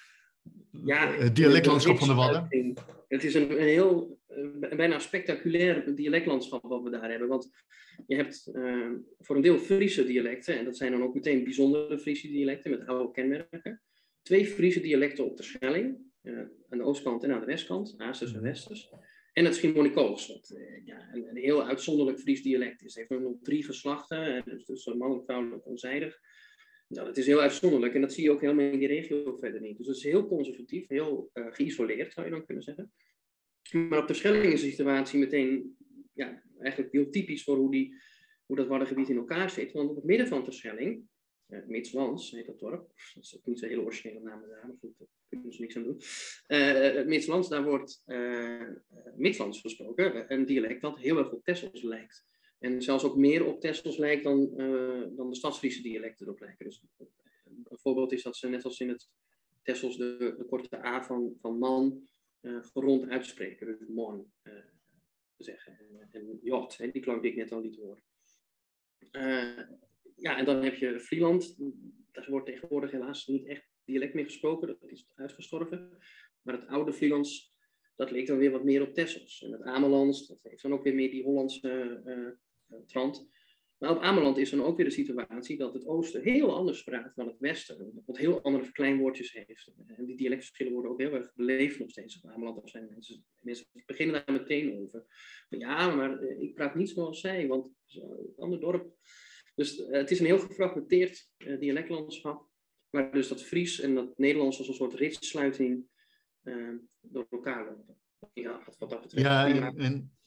ja, 0.85 1.11
het 1.11 1.35
dialectlandschap 1.35 1.97
van 1.97 2.07
de 2.07 2.13
Wadden. 2.13 2.73
Het 3.07 3.23
is 3.23 3.33
een, 3.33 3.51
heel, 3.51 4.16
bijna 4.75 4.99
spectaculair 4.99 5.95
dialectlandschap 5.95 6.63
wat 6.63 6.83
we 6.83 6.89
daar 6.89 7.09
hebben. 7.09 7.27
Want 7.27 7.49
je 8.07 8.15
hebt 8.15 8.49
uh, 8.53 8.91
voor 9.19 9.35
een 9.35 9.41
deel 9.41 9.59
Friese 9.59 10.05
dialecten, 10.05 10.57
en 10.57 10.65
dat 10.65 10.77
zijn 10.77 10.91
dan 10.91 11.03
ook 11.03 11.13
meteen 11.13 11.43
bijzondere 11.43 11.99
Friese 11.99 12.27
dialecten 12.27 12.71
met 12.71 12.87
oude 12.87 13.11
kenmerken. 13.11 13.81
Twee 14.21 14.45
Friese 14.45 14.79
dialecten 14.79 15.25
op 15.25 15.37
de 15.37 15.43
Schelling, 15.43 15.97
uh, 16.23 16.39
aan 16.69 16.77
de 16.77 16.83
oostkant 16.83 17.23
en 17.23 17.31
aan 17.31 17.39
de 17.39 17.45
westkant, 17.45 17.93
Aasters 17.97 18.31
en 18.31 18.37
mhm. 18.37 18.47
Westers. 18.47 18.89
En 19.33 19.45
het 19.45 19.55
Schiermonnikoos, 19.55 20.27
wat 20.27 20.53
uh, 20.57 20.85
ja, 20.85 21.09
een, 21.13 21.27
een, 21.29 21.37
heel 21.37 21.67
uitzonderlijk 21.67 22.19
Fries 22.19 22.41
dialect 22.41 22.83
is. 22.83 22.95
Het 22.95 23.09
heeft 23.09 23.21
nog 23.21 23.37
drie 23.41 23.63
geslachten, 23.63 24.43
dus, 24.45 24.65
dus 24.65 24.85
mannelijk, 24.85 25.25
vrouwelijk, 25.25 25.65
onzijdig. 25.65 26.19
Nou, 26.87 27.07
dat 27.07 27.17
is 27.17 27.25
heel 27.25 27.39
uitzonderlijk 27.39 27.93
en 27.93 28.01
dat 28.01 28.13
zie 28.13 28.23
je 28.23 28.31
ook 28.31 28.41
helemaal 28.41 28.65
in 28.65 28.79
die 28.79 28.87
regio 28.87 29.35
verder 29.35 29.61
niet. 29.61 29.77
Dus 29.77 29.87
het 29.87 29.95
is 29.95 30.03
heel 30.03 30.27
conservatief, 30.27 30.87
heel 30.87 31.29
geïsoleerd 31.33 32.13
zou 32.13 32.25
je 32.25 32.31
dan 32.31 32.45
kunnen 32.45 32.63
zeggen. 32.63 32.91
Maar 33.71 33.99
op 33.99 34.07
de 34.07 34.13
Schelling 34.13 34.53
is 34.53 34.61
de 34.61 34.69
situatie 34.69 35.19
meteen 35.19 35.77
ja, 36.13 36.43
eigenlijk 36.59 36.93
heel 36.93 37.09
typisch 37.09 37.43
voor 37.43 37.57
hoe, 37.57 37.71
die, 37.71 37.95
hoe 38.45 38.55
dat 38.55 38.67
Waddengebied 38.67 39.09
in 39.09 39.17
elkaar 39.17 39.49
zit. 39.49 39.71
Want 39.71 39.89
op 39.89 39.95
het 39.95 40.05
midden 40.05 40.27
van 40.27 40.43
de 40.43 40.51
Schelling, 40.51 41.07
uh, 41.47 41.65
Mitslands 41.67 42.31
heet 42.31 42.45
dat 42.45 42.59
dorp, 42.59 42.91
dat 43.13 43.23
is 43.23 43.37
ook 43.37 43.45
niet 43.45 43.59
zo'n 43.59 43.69
hele 43.69 43.81
originele 43.81 44.19
naam 44.19 44.41
daar, 44.41 44.67
maar 44.67 44.75
goed, 44.79 44.97
daar 44.97 45.07
kunnen 45.29 45.53
ze 45.53 45.61
niks 45.61 45.75
aan 45.75 45.83
doen. 45.83 46.01
Uh, 46.47 47.05
Mitslands, 47.05 47.49
daar 47.49 47.63
wordt 47.63 48.03
uh, 48.05 48.69
Midlands 49.15 49.61
gesproken, 49.61 50.33
een 50.33 50.45
dialect 50.45 50.81
dat 50.81 50.99
heel 50.99 51.17
erg 51.17 51.31
op 51.31 51.43
Tessels 51.43 51.81
lijkt. 51.81 52.25
En 52.59 52.81
zelfs 52.81 53.03
ook 53.03 53.15
meer 53.15 53.45
op 53.45 53.61
Tessels 53.61 53.97
lijkt 53.97 54.23
dan, 54.23 54.53
dan 55.15 55.29
de 55.29 55.35
Stadsfriese 55.35 55.81
dialecten 55.81 56.25
erop 56.25 56.39
lijken. 56.39 56.65
Dus 56.65 56.83
een 57.63 57.77
voorbeeld 57.79 58.11
is 58.11 58.23
dat 58.23 58.37
ze 58.37 58.49
net 58.49 58.63
als 58.63 58.79
in 58.79 58.89
het 58.89 59.09
Tessels 59.63 59.97
de, 59.97 60.35
de 60.37 60.45
korte 60.45 60.85
A 60.85 61.03
van, 61.03 61.35
van 61.41 61.57
man 61.57 62.07
uh, 62.41 62.63
gerond 62.63 63.09
uitspreken. 63.09 63.67
Dus 63.67 63.87
man 63.87 64.31
uh, 64.43 64.53
zeggen. 65.37 65.77
En, 65.79 66.07
en 66.11 66.39
jot, 66.41 66.77
die 66.77 67.01
klank 67.01 67.21
die 67.21 67.31
ik 67.31 67.37
net 67.37 67.51
al 67.51 67.61
liet 67.61 67.77
horen. 67.77 68.03
ja, 70.15 70.37
en 70.37 70.45
dan 70.45 70.63
heb 70.63 70.75
je 70.75 70.99
Vlieland. 70.99 71.55
Daar 72.11 72.29
wordt 72.29 72.45
tegenwoordig 72.45 72.91
helaas 72.91 73.27
niet 73.27 73.45
echt 73.45 73.69
dialect 73.85 74.13
meer 74.13 74.25
gesproken. 74.25 74.67
Dat 74.67 74.83
is 74.83 75.11
uitgestorven. 75.15 75.97
Maar 76.41 76.55
het 76.55 76.67
oude 76.67 76.93
Vlielands, 76.93 77.53
dat 77.95 78.11
leek 78.11 78.27
dan 78.27 78.37
weer 78.37 78.51
wat 78.51 78.63
meer 78.63 78.81
op 78.81 78.93
Tessels. 78.93 79.43
En 79.43 79.51
het 79.51 79.61
Amelands, 79.61 80.27
dat 80.27 80.39
heeft 80.43 80.61
dan 80.61 80.73
ook 80.73 80.83
weer 80.83 80.95
meer 80.95 81.11
die 81.11 81.23
Hollandse 81.23 82.01
eh, 82.05 82.77
trant. 82.85 83.29
Maar 83.77 83.89
op 83.89 84.01
Ameland 84.01 84.37
is 84.37 84.49
dan 84.49 84.63
ook 84.63 84.77
weer 84.77 84.85
de 84.85 84.91
situatie 84.91 85.57
dat 85.57 85.73
het 85.73 85.85
oosten 85.85 86.21
heel 86.21 86.55
anders 86.55 86.83
praat 86.83 87.15
dan 87.15 87.27
het 87.27 87.39
westen. 87.39 88.03
Wat 88.05 88.17
heel 88.17 88.41
andere 88.41 88.63
verkleinwoordjes 88.63 89.31
heeft. 89.31 89.71
En 89.87 90.05
die 90.05 90.17
dialectverschillen 90.17 90.73
worden 90.73 90.91
ook 90.91 90.99
heel 90.99 91.13
erg 91.13 91.33
beleefd 91.35 91.79
nog 91.79 91.89
steeds 91.89 92.21
op 92.21 92.31
Ameland. 92.31 92.61
Of 92.63 92.69
zijn 92.69 92.87
mensen, 92.89 93.25
mensen 93.39 93.65
beginnen 93.85 94.25
daar 94.25 94.35
meteen 94.35 94.79
over. 94.79 95.05
ja, 95.49 95.95
maar 95.95 96.19
eh, 96.19 96.41
ik 96.41 96.53
praat 96.53 96.75
niet 96.75 96.89
zoals 96.89 97.19
zij, 97.19 97.47
want 97.47 97.69
een 97.87 98.33
ander 98.37 98.59
dorp. 98.59 98.95
Dus 99.55 99.77
uh, 99.77 99.91
het 99.91 100.11
is 100.11 100.19
een 100.19 100.25
heel 100.25 100.39
gefragmenteerd 100.39 101.29
uh, 101.37 101.59
dialectlandschap. 101.59 102.49
Waar 102.89 103.11
dus 103.11 103.27
dat 103.27 103.43
Fries 103.43 103.79
en 103.79 103.95
dat 103.95 104.17
Nederlands 104.17 104.57
als 104.57 104.67
een 104.67 104.73
soort 104.73 104.93
ritsluiting 104.93 105.85
uh, 106.43 106.75
door 107.01 107.25
elkaar 107.29 107.65
lopen. 107.65 107.97
Ja, 108.33 108.61
wat 108.77 108.89
dat 108.89 109.01
betreft. 109.01 109.25
Ja, 109.25 109.47
en, 109.75 110.17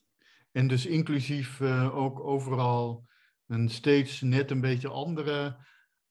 en 0.52 0.68
dus 0.68 0.86
inclusief 0.86 1.60
ook 1.92 2.20
overal 2.20 3.08
een 3.50 3.68
steeds 3.68 4.20
net 4.20 4.50
een 4.50 4.60
beetje 4.60 4.88
andere, 4.88 5.56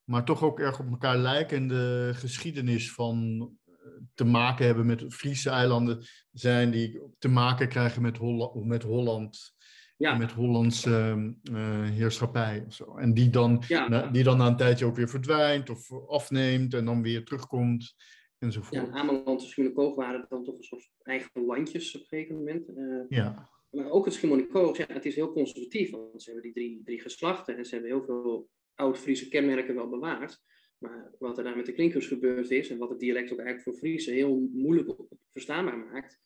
maar 0.03 0.25
toch 0.25 0.43
ook 0.43 0.59
erg 0.59 0.79
op 0.79 0.89
elkaar 0.89 1.17
lijkende 1.17 2.11
geschiedenis 2.13 2.91
van 2.91 3.49
eh, 3.65 3.73
te 4.13 4.23
maken 4.23 4.65
hebben 4.65 4.85
met 4.85 5.05
Friese 5.07 5.49
eilanden 5.49 6.05
zijn 6.31 6.71
die 6.71 7.01
te 7.17 7.27
maken 7.27 7.67
krijgen 7.67 8.01
met, 8.01 8.17
Holland, 8.17 8.65
met 8.65 8.83
Holland. 8.83 9.57
Ja. 9.97 10.17
Met 10.17 10.31
Hollandse 10.31 11.35
uh, 11.51 11.89
heerschappij 11.89 12.63
of 12.67 12.73
zo. 12.73 12.97
En 12.97 13.13
die 13.13 13.29
dan, 13.29 13.63
ja. 13.67 14.07
die 14.07 14.23
dan 14.23 14.37
na 14.37 14.47
een 14.47 14.57
tijdje 14.57 14.85
ook 14.85 14.95
weer 14.95 15.09
verdwijnt 15.09 15.69
of 15.69 15.91
afneemt 16.07 16.73
en 16.73 16.85
dan 16.85 17.01
weer 17.01 17.25
terugkomt 17.25 17.95
enzovoort. 18.37 18.87
Ja, 18.87 18.99
Ameland 18.99 19.41
en 19.41 19.47
Schulekoog 19.47 19.95
waren 19.95 20.25
dan 20.29 20.43
toch 20.43 20.55
een 20.55 20.63
soort 20.63 20.89
eigen 21.03 21.45
landjes 21.45 21.95
op 21.95 22.01
een 22.01 22.07
gegeven 22.07 22.35
moment. 22.35 22.69
Uh, 22.69 23.03
ja. 23.09 23.49
Maar 23.69 23.89
ook 23.89 24.05
het 24.05 24.13
Schiermonnikoog, 24.13 24.77
ja, 24.77 24.85
het 24.87 25.05
is 25.05 25.15
heel 25.15 25.31
conservatief, 25.31 25.89
want 25.91 26.23
ze 26.23 26.31
hebben 26.31 26.51
die 26.51 26.63
drie, 26.63 26.81
drie 26.83 27.01
geslachten 27.01 27.57
en 27.57 27.65
ze 27.65 27.73
hebben 27.73 27.91
heel 27.91 28.03
veel 28.03 28.49
oud-Friese 28.75 29.27
kenmerken 29.27 29.75
wel 29.75 29.89
bewaard. 29.89 30.41
Maar 30.77 31.15
wat 31.19 31.37
er 31.37 31.43
daar 31.43 31.55
met 31.55 31.65
de 31.65 31.73
klinkers 31.73 32.07
gebeurd 32.07 32.51
is 32.51 32.69
en 32.69 32.77
wat 32.77 32.89
het 32.89 32.99
dialect 32.99 33.31
ook 33.31 33.39
eigenlijk 33.39 33.69
voor 33.69 33.77
Friese 33.77 34.11
heel 34.11 34.49
moeilijk 34.51 34.99
verstaanbaar 35.31 35.77
maakt, 35.77 36.19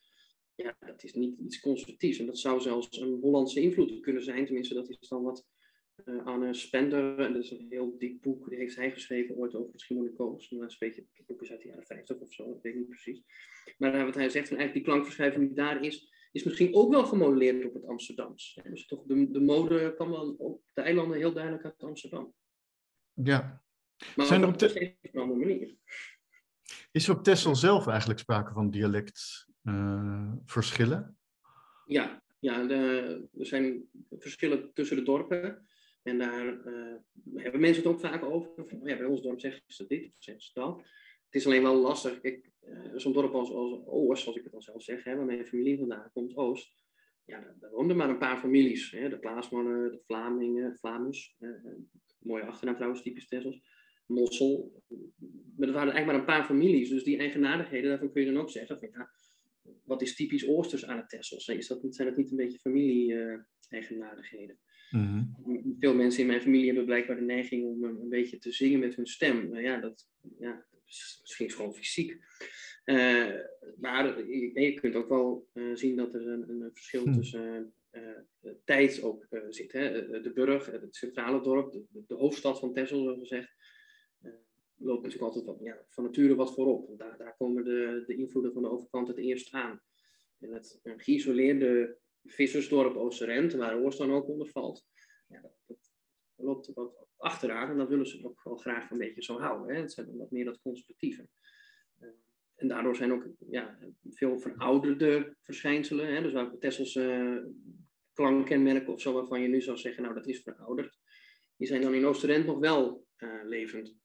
ja, 0.55 0.75
dat 0.79 1.03
is 1.03 1.13
niet 1.13 1.39
iets 1.39 1.59
constructiefs. 1.59 2.19
En 2.19 2.25
dat 2.25 2.39
zou 2.39 2.61
zelfs 2.61 3.01
een 3.01 3.19
Hollandse 3.21 3.61
invloed 3.61 3.99
kunnen 3.99 4.23
zijn. 4.23 4.45
Tenminste, 4.45 4.73
dat 4.73 4.89
is 4.89 5.07
dan 5.07 5.23
wat 5.23 5.45
uh, 6.05 6.25
Anne 6.25 6.53
Spender, 6.53 7.19
en 7.19 7.33
dat 7.33 7.43
is 7.43 7.51
een 7.51 7.65
heel 7.69 7.97
dik 7.97 8.21
boek, 8.21 8.49
die 8.49 8.57
heeft 8.57 8.75
hij 8.75 8.91
geschreven 8.91 9.35
ooit 9.35 9.55
over 9.55 9.71
het 9.71 9.81
is 9.81 9.89
een 9.89 10.75
beetje, 10.79 11.05
het 11.13 11.25
boek 11.25 11.41
is 11.41 11.51
uit 11.51 11.61
de 11.61 11.67
jaren 11.67 11.85
50 11.85 12.17
of 12.17 12.33
zo, 12.33 12.45
dat 12.45 12.61
weet 12.61 12.73
ik 12.73 12.79
niet 12.79 12.89
precies. 12.89 13.21
Maar 13.77 14.05
wat 14.05 14.15
hij 14.15 14.29
zegt, 14.29 14.47
van 14.47 14.57
eigenlijk 14.57 14.73
die 14.73 14.93
klankverschuiving 14.93 15.47
die 15.47 15.55
daar 15.55 15.85
is, 15.85 16.12
is 16.33 16.43
misschien 16.43 16.75
ook 16.75 16.91
wel 16.91 17.05
gemodelleerd 17.05 17.65
op 17.65 17.73
het 17.73 17.85
Amsterdams. 17.85 18.59
Dus 18.63 18.85
toch 18.85 19.03
de, 19.05 19.31
de 19.31 19.41
mode 19.41 19.93
kwam 19.95 20.09
wel 20.09 20.35
op 20.37 20.61
de 20.73 20.81
eilanden 20.81 21.17
heel 21.17 21.33
duidelijk 21.33 21.65
uit 21.65 21.83
Amsterdam. 21.83 22.33
Ja. 23.13 23.63
Maar 24.15 24.25
Zijn 24.25 24.41
er 24.41 24.47
op, 24.47 24.61
een 24.61 24.97
andere 25.13 25.39
manier. 25.39 25.75
Is 26.91 27.07
er 27.07 27.17
op 27.17 27.23
Texel 27.23 27.55
zelf 27.55 27.87
eigenlijk 27.87 28.19
sprake 28.19 28.53
van 28.53 28.69
dialectverschillen? 28.69 30.99
Uh, 30.99 31.07
ja, 31.85 32.23
ja 32.39 32.63
de, 32.63 33.27
er 33.37 33.45
zijn 33.45 33.89
verschillen 34.09 34.73
tussen 34.73 34.97
de 34.97 35.03
dorpen. 35.03 35.67
En 36.01 36.17
daar 36.17 36.45
uh, 36.45 36.95
hebben 37.35 37.61
mensen 37.61 37.83
het 37.83 37.91
ook 37.91 37.99
vaak 37.99 38.23
over. 38.23 38.67
Van, 38.67 38.81
oh 38.81 38.87
ja, 38.87 38.97
bij 38.97 39.05
ons 39.05 39.21
dorp 39.21 39.39
zeggen 39.39 39.61
ze 39.67 39.87
dit 39.87 40.05
of 40.05 40.13
zeggen 40.17 40.43
ze 40.43 40.51
dat. 40.53 40.81
Het 41.33 41.41
is 41.41 41.47
alleen 41.47 41.63
wel 41.63 41.81
lastig. 41.81 42.21
Kijk, 42.21 42.51
uh, 42.67 42.91
zo'n 42.95 43.13
dorp 43.13 43.33
als, 43.33 43.51
als 43.51 43.85
Oost, 43.85 44.21
zoals 44.21 44.37
ik 44.37 44.43
het 44.43 44.51
dan 44.51 44.61
zelf 44.61 44.83
zeg, 44.83 45.03
hè, 45.03 45.15
waar 45.15 45.25
mijn 45.25 45.45
familie 45.45 45.77
vandaan 45.77 46.09
komt, 46.13 46.35
Oost. 46.35 46.75
Ja, 47.25 47.55
daar 47.59 47.71
woonden 47.71 47.97
maar 47.97 48.09
een 48.09 48.17
paar 48.17 48.37
families. 48.37 48.91
Hè, 48.91 49.09
de 49.09 49.19
Klaasmannen, 49.19 49.91
de 49.91 50.01
Vlamingen, 50.05 50.75
Flamus. 50.75 51.35
Uh, 51.39 51.51
mooie 52.19 52.43
achternaam 52.43 52.75
trouwens, 52.75 53.01
typisch 53.01 53.27
Tessels. 53.27 53.61
Mossel. 54.05 54.83
Maar 55.57 55.67
er 55.67 55.73
waren 55.73 55.93
eigenlijk 55.93 56.05
maar 56.05 56.15
een 56.15 56.25
paar 56.25 56.45
families. 56.45 56.89
Dus 56.89 57.03
die 57.03 57.17
eigenaardigheden, 57.17 57.89
daarvan 57.89 58.11
kun 58.11 58.21
je 58.21 58.31
dan 58.31 58.41
ook 58.41 58.49
zeggen 58.49 58.79
van 58.79 58.89
ja, 58.91 59.09
wat 59.83 60.01
is 60.01 60.15
typisch 60.15 60.47
Oosters 60.47 60.85
aan 60.85 60.97
het 60.97 61.09
Tessels? 61.09 61.47
Is 61.47 61.67
dat, 61.67 61.79
zijn 61.89 62.07
dat 62.07 62.17
niet 62.17 62.31
een 62.31 62.37
beetje 62.37 62.59
familie-eigenaardigheden? 62.59 64.59
Mhm. 64.91 65.23
Veel 65.79 65.95
mensen 65.95 66.21
in 66.21 66.27
mijn 66.27 66.41
familie 66.41 66.65
hebben 66.65 66.85
blijkbaar 66.85 67.15
de 67.15 67.21
neiging 67.21 67.65
om 67.65 67.83
een, 67.83 68.09
beetje 68.09 68.37
te 68.37 68.51
zingen 68.51 68.79
met 68.79 68.95
hun 68.95 69.07
stem. 69.07 69.49
Nou 69.49 69.63
ja, 69.63 69.79
dat, 69.79 70.09
ja, 70.39 70.65
misschien 71.21 71.51
gewoon 71.51 71.75
fysiek. 71.75 72.17
Uh, 72.85 73.39
maar 73.77 74.29
je, 74.29 74.77
kunt 74.81 74.95
ook 74.95 75.09
wel 75.09 75.47
uh, 75.53 75.75
zien 75.75 75.95
dat 75.95 76.13
er 76.13 76.27
een, 76.27 76.49
een 76.49 76.69
verschil 76.73 77.03
hm. 77.03 77.13
tussen 77.13 77.73
uh, 77.91 78.51
tijd 78.65 79.01
ook 79.01 79.27
zit. 79.49 79.71
Hè? 79.71 80.21
De 80.21 80.33
Burg, 80.33 80.65
het 80.65 80.95
centrale 80.95 81.41
dorp, 81.41 81.71
de, 81.71 82.03
de 82.07 82.15
hoofdstad 82.15 82.59
van 82.59 82.73
Texel, 82.73 83.03
zoals 83.03 83.19
gezegd, 83.19 83.55
loopt 84.75 85.03
natuurlijk 85.03 85.33
altijd 85.33 85.45
wat, 85.45 85.59
ja, 85.63 85.85
van 85.89 86.03
nature 86.03 86.35
wat 86.35 86.53
voorop. 86.53 86.97
Daar, 86.97 87.17
daar 87.17 87.35
komen 87.37 87.63
de, 87.63 88.03
de 88.05 88.15
invloeden 88.15 88.53
van 88.53 88.61
de 88.61 88.69
overkant 88.69 89.07
het 89.07 89.17
eerst 89.17 89.53
aan. 89.53 89.81
En 90.39 90.51
het 90.51 90.79
geïsoleerde 90.83 91.97
vissersdorp 92.23 92.95
Oosterend, 92.95 93.53
waar 93.53 93.79
Oors 93.79 93.97
dan 93.97 94.13
ook 94.13 94.27
onder 94.27 94.47
valt, 94.47 94.85
ja, 95.27 95.41
dat, 95.41 95.92
loopt 96.43 96.73
wat 96.73 97.07
achteraan 97.17 97.69
en 97.69 97.77
dat 97.77 97.89
willen 97.89 98.07
ze 98.07 98.25
ook 98.25 98.43
wel 98.43 98.55
graag 98.55 98.91
een 98.91 98.97
beetje 98.97 99.23
zo 99.23 99.39
houden. 99.39 99.75
Hè. 99.75 99.81
Het 99.81 99.91
zijn 99.91 100.17
wat 100.17 100.31
meer 100.31 100.45
dat 100.45 100.61
conservatieve. 100.61 101.27
Uh, 101.99 102.09
en 102.55 102.67
daardoor 102.67 102.95
zijn 102.95 103.13
ook 103.13 103.27
ja, 103.49 103.77
veel 104.09 104.39
verouderde 104.39 105.35
verschijnselen. 105.41 106.13
Hè. 106.13 106.21
Dus 106.21 106.33
waar 106.33 106.57
Tesselse 106.57 107.01
uh, 107.01 107.51
klankkenmerken 108.13 108.93
of 108.93 109.01
zo, 109.01 109.13
waarvan 109.13 109.41
je 109.41 109.47
nu 109.47 109.61
zou 109.61 109.77
zeggen, 109.77 110.03
nou 110.03 110.15
dat 110.15 110.27
is 110.27 110.41
verouderd. 110.41 110.99
Die 111.57 111.67
zijn 111.67 111.81
dan 111.81 111.93
in 111.93 112.05
Oosterend 112.05 112.45
nog 112.45 112.59
wel 112.59 113.05
uh, 113.17 113.43
levend. 113.43 113.95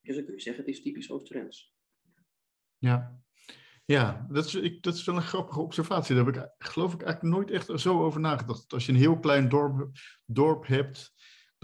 Dus 0.00 0.14
dan 0.14 0.24
kun 0.24 0.34
je 0.34 0.40
zeggen, 0.40 0.64
het 0.64 0.74
is 0.74 0.82
typisch 0.82 1.10
Oosterends. 1.10 1.74
Ja, 2.78 3.20
ja, 3.86 4.26
dat 4.30 4.44
is, 4.44 4.54
ik, 4.54 4.82
dat 4.82 4.94
is 4.94 5.04
wel 5.04 5.16
een 5.16 5.22
grappige 5.22 5.60
observatie. 5.60 6.14
Daar 6.14 6.24
heb 6.24 6.36
ik 6.36 6.50
geloof 6.58 6.94
ik 6.94 7.02
eigenlijk 7.02 7.34
nooit 7.34 7.50
echt 7.50 7.80
zo 7.80 8.02
over 8.02 8.20
nagedacht. 8.20 8.72
Als 8.72 8.86
je 8.86 8.92
een 8.92 8.98
heel 8.98 9.18
klein 9.18 9.48
dorp, 9.48 9.90
dorp 10.24 10.66
hebt, 10.66 11.14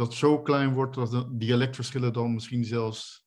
dat 0.02 0.14
zo 0.14 0.42
klein 0.42 0.72
wordt 0.72 0.94
dat 0.94 1.10
de 1.10 1.26
dialectverschillen 1.30 2.12
dan 2.12 2.34
misschien 2.34 2.64
zelfs 2.64 3.26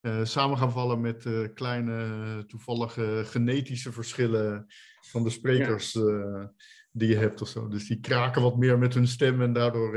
uh, 0.00 0.24
samen 0.24 0.58
gaan 0.58 0.72
vallen 0.72 1.00
met 1.00 1.24
uh, 1.24 1.48
kleine 1.54 2.44
toevallige 2.46 3.22
genetische 3.24 3.92
verschillen 3.92 4.66
van 5.00 5.22
de 5.22 5.30
sprekers 5.30 5.94
uh, 5.94 6.44
die 6.92 7.08
je 7.08 7.16
hebt 7.16 7.42
of 7.42 7.48
zo. 7.48 7.68
Dus 7.68 7.86
die 7.86 8.00
kraken 8.00 8.42
wat 8.42 8.56
meer 8.56 8.78
met 8.78 8.94
hun 8.94 9.06
stem 9.06 9.42
en 9.42 9.52
daardoor 9.52 9.90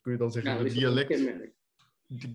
kun 0.00 0.12
je 0.12 0.18
dan 0.18 0.32
zeggen 0.32 0.52
ja, 0.52 0.62
dat 0.62 0.72
dialect 0.72 1.08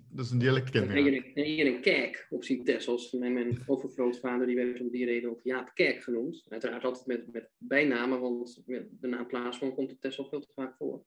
dat 0.09 0.25
is 0.25 0.31
een 0.31 0.37
dialectkenmerk. 0.37 1.05
En 1.05 1.13
je, 1.13 1.33
en 1.33 1.55
je 1.55 1.65
een 1.65 1.81
kerk 1.81 2.27
op 2.29 2.43
zien 2.43 2.63
Tessels. 2.63 3.11
Mijn, 3.11 3.33
mijn 3.33 3.63
overgrootvader 3.65 4.47
die 4.47 4.55
werd 4.55 4.81
om 4.81 4.89
die 4.89 5.05
reden 5.05 5.29
ook 5.29 5.41
Jaap 5.43 5.71
Kerk 5.73 6.03
genoemd. 6.03 6.45
Uiteraard 6.49 6.83
altijd 6.83 7.05
met, 7.05 7.31
met 7.31 7.49
bijnamen, 7.57 8.19
want 8.19 8.61
de 8.65 9.07
naam 9.07 9.27
Plaatsman 9.27 9.75
komt 9.75 9.91
op 9.91 10.01
Tessel 10.01 10.25
veel 10.25 10.39
te 10.39 10.51
vaak 10.55 10.75
voor. 10.75 11.05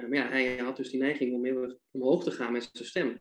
Maar 0.00 0.14
ja, 0.14 0.28
hij 0.28 0.56
had 0.56 0.76
dus 0.76 0.90
die 0.90 1.00
neiging 1.00 1.34
om 1.34 1.44
heel 1.44 1.80
omhoog 1.90 2.24
te 2.24 2.30
gaan 2.30 2.52
met 2.52 2.68
zijn 2.72 2.88
stem. 2.88 3.18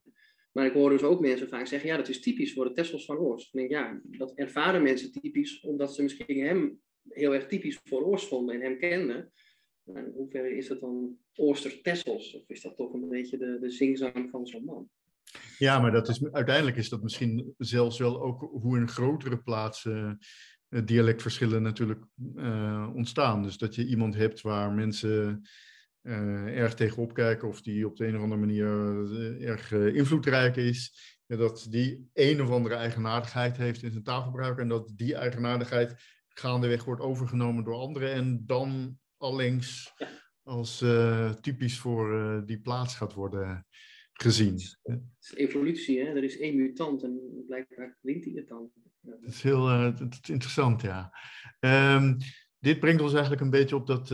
Maar 0.51 0.65
ik 0.65 0.73
hoor 0.73 0.89
dus 0.89 1.03
ook 1.03 1.19
mensen 1.19 1.49
vaak 1.49 1.67
zeggen, 1.67 1.89
ja, 1.89 1.97
dat 1.97 2.09
is 2.09 2.21
typisch 2.21 2.53
voor 2.53 2.65
de 2.65 2.71
Tessels 2.71 3.05
van 3.05 3.17
Oost. 3.17 3.47
Ik 3.47 3.53
denk, 3.59 3.69
ja, 3.69 3.99
dat 4.03 4.33
ervaren 4.33 4.83
mensen 4.83 5.11
typisch, 5.11 5.61
omdat 5.61 5.95
ze 5.95 6.03
misschien 6.03 6.45
hem 6.45 6.79
heel 7.09 7.33
erg 7.33 7.47
typisch 7.47 7.79
voor 7.83 8.05
Oost 8.05 8.27
vonden 8.27 8.55
en 8.55 8.61
hem 8.61 8.77
kenden. 8.77 9.31
in 9.83 10.11
hoeverre 10.15 10.57
is 10.57 10.67
dat 10.67 10.79
dan 10.79 11.17
Ooster 11.33 11.81
Tessels? 11.81 12.35
Of 12.35 12.49
is 12.49 12.61
dat 12.61 12.75
toch 12.75 12.93
een 12.93 13.09
beetje 13.09 13.37
de, 13.37 13.57
de 13.59 13.69
zingzang 13.69 14.29
van 14.29 14.47
zo'n 14.47 14.65
man? 14.65 14.89
Ja, 15.57 15.79
maar 15.79 15.91
dat 15.91 16.09
is, 16.09 16.31
uiteindelijk 16.31 16.77
is 16.77 16.89
dat 16.89 17.03
misschien 17.03 17.53
zelfs 17.57 17.97
wel 17.99 18.21
ook 18.21 18.41
hoe 18.41 18.77
in 18.77 18.87
grotere 18.87 19.37
plaatsen 19.37 20.17
uh, 20.69 20.81
dialectverschillen 20.85 21.61
natuurlijk 21.61 22.05
uh, 22.35 22.89
ontstaan. 22.95 23.43
Dus 23.43 23.57
dat 23.57 23.75
je 23.75 23.87
iemand 23.87 24.15
hebt 24.15 24.41
waar 24.41 24.71
mensen 24.71 25.41
uh, 26.05 26.57
erg 26.59 26.73
tegenop 26.73 27.13
kijken 27.13 27.47
of 27.47 27.61
die 27.61 27.87
op 27.87 27.97
de 27.97 28.07
een 28.07 28.15
of 28.15 28.21
andere 28.21 28.41
manier 28.41 28.67
erg 29.41 29.71
invloedrijk 29.71 30.55
is. 30.55 31.13
dat 31.27 31.67
die 31.69 32.09
een 32.13 32.41
of 32.41 32.49
andere 32.49 32.75
eigenaardigheid 32.75 33.57
heeft 33.57 33.83
in 33.83 33.91
zijn 33.91 34.03
taalgebruik 34.03 34.59
en 34.59 34.67
dat 34.67 34.93
die 34.95 35.15
eigenaardigheid 35.15 35.95
gaandeweg 36.27 36.83
wordt 36.83 37.01
overgenomen 37.01 37.63
door 37.63 37.75
anderen 37.75 38.11
en 38.11 38.43
dan 38.45 38.99
allengs 39.17 39.93
als 40.43 40.85
typisch 41.41 41.79
voor 41.79 42.41
die 42.45 42.61
plaats 42.61 42.95
gaat 42.95 43.13
worden 43.13 43.65
gezien. 44.13 44.59
Het 44.83 45.01
is 45.19 45.33
evolutie, 45.33 45.99
hè? 45.99 46.05
er 46.05 46.23
is 46.23 46.37
één 46.37 46.55
mutant 46.55 47.03
en 47.03 47.43
blijkbaar 47.47 47.97
wint 48.01 48.25
hij 48.25 48.33
het 48.33 48.47
dan. 48.47 48.71
Dat 49.01 49.23
is 49.23 49.41
heel 49.41 49.65
dat 49.95 50.19
is 50.21 50.29
interessant, 50.29 50.81
ja. 50.81 51.11
Um, 51.59 52.17
dit 52.59 52.79
brengt 52.79 53.01
ons 53.01 53.11
eigenlijk 53.11 53.41
een 53.41 53.49
beetje 53.49 53.75
op, 53.75 53.87
dat, 53.87 54.09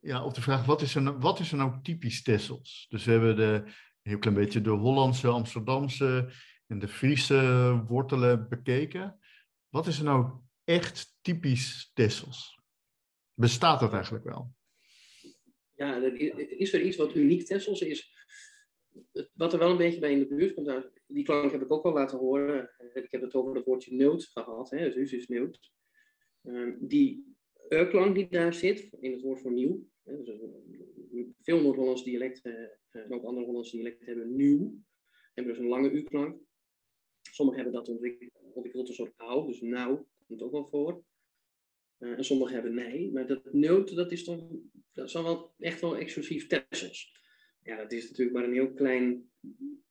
ja, 0.00 0.24
op 0.24 0.34
de 0.34 0.40
vraag, 0.40 0.64
wat 0.64 0.82
is, 0.82 0.94
er 0.94 1.02
nou, 1.02 1.18
wat 1.18 1.38
is 1.40 1.50
er 1.50 1.56
nou 1.56 1.82
typisch 1.82 2.22
Tessels? 2.22 2.86
Dus 2.88 3.04
we 3.04 3.10
hebben 3.10 3.36
de, 3.36 3.62
een 3.64 4.10
heel 4.10 4.18
klein 4.18 4.36
beetje 4.36 4.60
de 4.60 4.70
Hollandse, 4.70 5.28
Amsterdamse 5.28 6.32
en 6.66 6.78
de 6.78 6.88
Friese 6.88 7.82
wortelen 7.88 8.48
bekeken. 8.48 9.18
Wat 9.68 9.86
is 9.86 9.98
er 9.98 10.04
nou 10.04 10.40
echt 10.64 11.18
typisch 11.20 11.90
Tessels? 11.94 12.58
Bestaat 13.34 13.80
dat 13.80 13.92
eigenlijk 13.92 14.24
wel? 14.24 14.54
ja, 15.80 15.96
is 16.58 16.72
er 16.72 16.82
iets 16.82 16.96
wat 16.96 17.14
uniek 17.14 17.42
Tessels 17.42 17.80
is? 17.80 18.12
Wat 19.32 19.52
er 19.52 19.58
wel 19.58 19.70
een 19.70 19.76
beetje 19.76 20.00
bij 20.00 20.12
in 20.12 20.18
de 20.18 20.26
buurt 20.26 20.54
komt, 20.54 20.90
die 21.06 21.24
klank 21.24 21.52
heb 21.52 21.62
ik 21.62 21.72
ook 21.72 21.84
al 21.84 21.92
laten 21.92 22.18
horen. 22.18 22.70
Eh, 22.78 23.02
ik 23.02 23.10
heb 23.10 23.20
het 23.20 23.34
over 23.34 23.54
het 23.54 23.64
woordje 23.64 23.94
neut 23.94 24.24
gehad, 24.24 24.70
hè, 24.70 24.92
dus 24.92 25.12
is 25.12 25.26
neut. 25.26 25.58
Uh, 26.42 26.74
die 26.80 27.36
klank 27.68 28.14
die 28.14 28.28
daar 28.28 28.54
zit, 28.54 28.88
in 29.00 29.12
het 29.12 29.22
woord 29.22 29.40
voor 29.40 29.52
nieuw. 29.52 29.88
Dus 30.04 30.30
veel 31.42 31.62
Noord-Hollands 31.62 32.04
dialecten 32.04 32.78
uh, 32.92 33.02
en 33.02 33.12
ook 33.12 33.24
andere 33.24 33.46
Hollandse 33.46 33.76
dialecten 33.76 34.06
hebben 34.06 34.36
nieuw. 34.36 34.82
Hebben 35.34 35.54
dus 35.54 35.62
een 35.62 35.68
lange 35.68 35.90
U-klank. 35.90 36.40
Sommigen 37.30 37.62
hebben 37.62 37.80
dat 37.80 37.88
ontwikkeld, 37.88 38.88
een 38.88 38.94
soort 38.94 39.16
oud, 39.16 39.46
dus 39.46 39.60
nou 39.60 40.04
komt 40.26 40.42
ook 40.42 40.52
wel 40.52 40.68
voor. 40.68 41.04
Uh, 41.98 42.16
en 42.16 42.24
sommigen 42.24 42.54
hebben 42.54 42.74
nee, 42.74 43.12
maar 43.12 43.26
dat 43.26 43.52
neut, 43.52 43.94
dat 43.94 44.12
is 44.12 44.24
dan 44.24 44.70
wel 45.12 45.54
echt 45.58 45.80
wel 45.80 45.96
exclusief 45.96 46.46
Tessels. 46.46 47.18
Ja, 47.62 47.76
dat 47.76 47.92
is 47.92 48.08
natuurlijk 48.08 48.36
maar 48.36 48.44
een 48.44 48.52
heel 48.52 48.72
klein 48.72 49.30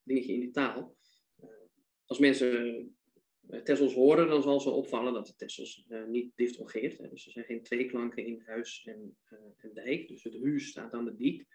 dingetje 0.04 0.34
in 0.34 0.40
die 0.40 0.52
taal. 0.52 0.98
Als 2.06 2.20
mensen 2.20 2.98
Tessels 3.64 3.94
horen, 3.94 4.28
dan 4.28 4.42
zal 4.42 4.60
ze 4.60 4.70
opvallen 4.70 5.14
dat 5.14 5.28
de 5.28 5.36
Tessels 5.36 5.86
uh, 5.90 6.06
niet 6.08 6.32
diftongeert. 6.36 7.10
Dus 7.10 7.26
er 7.26 7.32
zijn 7.32 7.46
geen 7.46 7.64
twee 7.64 7.86
klanken 7.86 8.26
in 8.26 8.42
huis 8.46 8.82
en, 8.86 9.18
en 9.58 9.74
dijk. 9.74 10.08
Dus 10.08 10.24
het 10.24 10.34
huis 10.42 10.68
staat 10.68 10.94
aan 10.94 11.06
de 11.06 11.16
diek. 11.16 11.46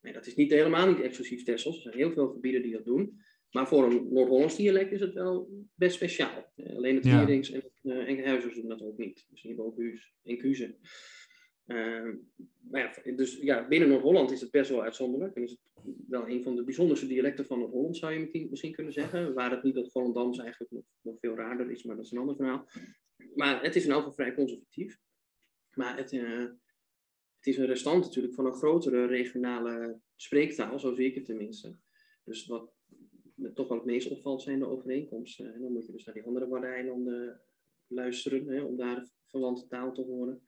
Nee, 0.00 0.12
dat 0.12 0.26
is 0.26 0.34
niet, 0.34 0.50
helemaal 0.50 0.88
niet 0.88 1.00
exclusief 1.00 1.42
Tessels. 1.42 1.76
Er 1.76 1.82
zijn 1.82 1.96
heel 1.96 2.12
veel 2.12 2.28
gebieden 2.28 2.62
die 2.62 2.72
dat 2.72 2.84
doen. 2.84 3.20
Maar 3.50 3.68
voor 3.68 3.84
een 3.84 4.12
Noord-Hollands 4.12 4.56
dialect 4.56 4.92
is 4.92 5.00
het 5.00 5.12
wel 5.12 5.48
best 5.74 5.94
speciaal. 5.94 6.52
alleen 6.56 6.94
het 6.94 7.06
Vierings 7.06 7.50
en, 7.50 7.70
uh, 7.82 8.08
en 8.08 8.16
doen 8.54 8.68
dat 8.68 8.82
ook 8.82 8.98
niet. 8.98 9.26
Dus 9.30 9.40
die 9.40 9.50
hebben 9.50 9.66
ook 9.66 9.76
huis 10.40 10.60
en 10.60 10.78
kuzen. 11.66 11.84
Ehm, 11.84 12.16
maar 12.70 12.80
ja, 12.80 13.12
dus 13.12 13.36
ja, 13.36 13.68
binnen 13.68 13.88
Noord-Holland 13.88 14.30
is 14.30 14.40
het 14.40 14.50
best 14.50 14.70
wel 14.70 14.82
uitzonderlijk. 14.82 15.36
En 15.36 15.42
is 15.42 15.50
het 15.50 15.60
wel 16.08 16.28
een 16.28 16.42
van 16.42 16.56
de 16.56 16.64
bijzonderste 16.64 17.06
dialecten 17.06 17.46
van 17.46 17.58
Noord-Holland, 17.58 17.96
zou 17.96 18.12
je 18.12 18.48
misschien 18.50 18.72
kunnen 18.72 18.92
zeggen. 18.92 19.34
Waar 19.34 19.50
het 19.50 19.62
niet 19.62 19.74
dat 19.74 19.90
Volendams 19.90 20.38
eigenlijk 20.38 20.70
nog, 20.70 20.84
nog, 21.00 21.18
veel 21.18 21.34
raarder 21.34 21.70
is, 21.70 21.82
maar 21.82 21.96
dat 21.96 22.04
is 22.04 22.10
een 22.10 22.18
ander 22.18 22.36
verhaal. 22.36 22.66
Maar 23.34 23.62
het 23.62 23.76
is 23.76 23.84
in 23.84 23.90
elk 23.90 23.98
geval 23.98 24.14
vrij 24.14 24.34
conservatief. 24.34 24.98
Maar 25.74 25.96
het, 25.96 26.12
uh, 26.12 26.38
het 27.36 27.46
is 27.46 27.56
een 27.56 27.66
restant 27.66 28.04
natuurlijk 28.04 28.34
van 28.34 28.46
een 28.46 28.54
grotere 28.54 29.06
regionale 29.06 30.00
spreektaal, 30.16 30.78
zo 30.78 30.94
zie 30.94 31.06
ik 31.06 31.14
het 31.14 31.24
tenminste. 31.24 31.76
Dus 32.24 32.46
wat 32.46 32.72
toch 33.54 33.68
wel 33.68 33.76
het 33.76 33.86
meest 33.86 34.10
opvalt 34.10 34.42
zijn 34.42 34.58
de 34.58 34.68
overeenkomsten. 34.68 35.54
En 35.54 35.60
dan 35.60 35.72
moet 35.72 35.86
je 35.86 35.92
dus 35.92 36.04
naar 36.04 36.14
die 36.14 36.24
andere 36.24 36.48
Waddeneilanden 36.48 37.40
luisteren, 37.86 38.48
hè, 38.48 38.62
om 38.62 38.76
daar 38.76 39.08
verwante 39.26 39.66
taal 39.66 39.92
te 39.92 40.02
horen. 40.02 40.42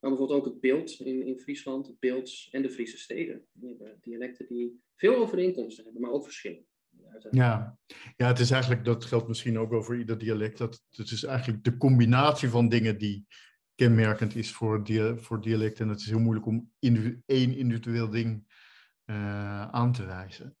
Maar 0.00 0.10
bijvoorbeeld 0.10 0.38
ook 0.38 0.44
het 0.44 0.60
beeld 0.60 1.00
in, 1.00 1.26
in 1.26 1.38
Friesland, 1.38 1.86
het 1.86 1.98
beeld 1.98 2.48
en 2.50 2.62
de 2.62 2.70
Friese 2.70 2.98
steden. 2.98 3.46
dialecten 4.00 4.46
die 4.46 4.82
veel 4.96 5.16
overeenkomsten 5.16 5.84
hebben, 5.84 6.02
maar 6.02 6.10
ook 6.10 6.24
verschillen. 6.24 6.64
Ja. 7.30 7.78
ja, 8.16 8.26
het 8.26 8.38
is 8.38 8.50
eigenlijk, 8.50 8.84
dat 8.84 9.04
geldt 9.04 9.28
misschien 9.28 9.58
ook 9.58 9.84
voor 9.84 9.98
ieder 9.98 10.18
dialect, 10.18 10.58
dat 10.58 10.82
het 10.90 11.10
is 11.10 11.24
eigenlijk 11.24 11.64
de 11.64 11.76
combinatie 11.76 12.48
van 12.48 12.68
dingen 12.68 12.98
die 12.98 13.26
kenmerkend 13.74 14.34
is 14.34 14.52
voor, 14.52 14.84
dia 14.84 15.16
voor 15.16 15.40
dialect. 15.40 15.80
En 15.80 15.88
het 15.88 16.00
is 16.00 16.06
heel 16.06 16.18
moeilijk 16.18 16.46
om 16.46 16.70
één 17.26 17.56
individueel 17.56 18.10
ding 18.10 18.44
uh, 19.06 19.68
aan 19.68 19.92
te 19.92 20.04
wijzen. 20.04 20.56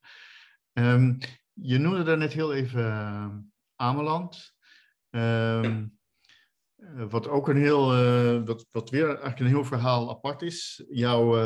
Um, 0.72 1.18
je 1.52 1.78
noemde 1.78 2.02
daar 2.02 2.18
net 2.18 2.32
heel 2.32 2.54
even 2.54 2.80
uh, 2.80 3.36
Ameland. 3.76 4.54
Um, 5.10 5.98
uh, 6.80 7.10
wat 7.10 7.28
ook 7.28 7.48
een 7.48 7.56
heel, 7.56 7.94
uh, 7.94 8.42
wat, 8.44 8.66
wat 8.70 8.90
weer 8.90 9.06
eigenlijk 9.06 9.40
een 9.40 9.46
heel 9.46 9.64
verhaal 9.64 10.10
apart 10.10 10.42
is. 10.42 10.84
Jouw 10.88 11.36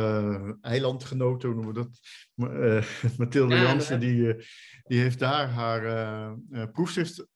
eilandgenoot, 0.60 1.42
hoe 1.42 1.54
noemen 1.54 1.74
we 1.74 1.80
dat? 1.80 2.00
Mathilde 3.18 3.54
ja, 3.54 3.62
Jansen, 3.62 4.00
die, 4.00 4.34
die 4.84 5.00
heeft 5.00 5.18
daar 5.18 5.48
haar 5.48 6.38
proefschrift 6.72 7.26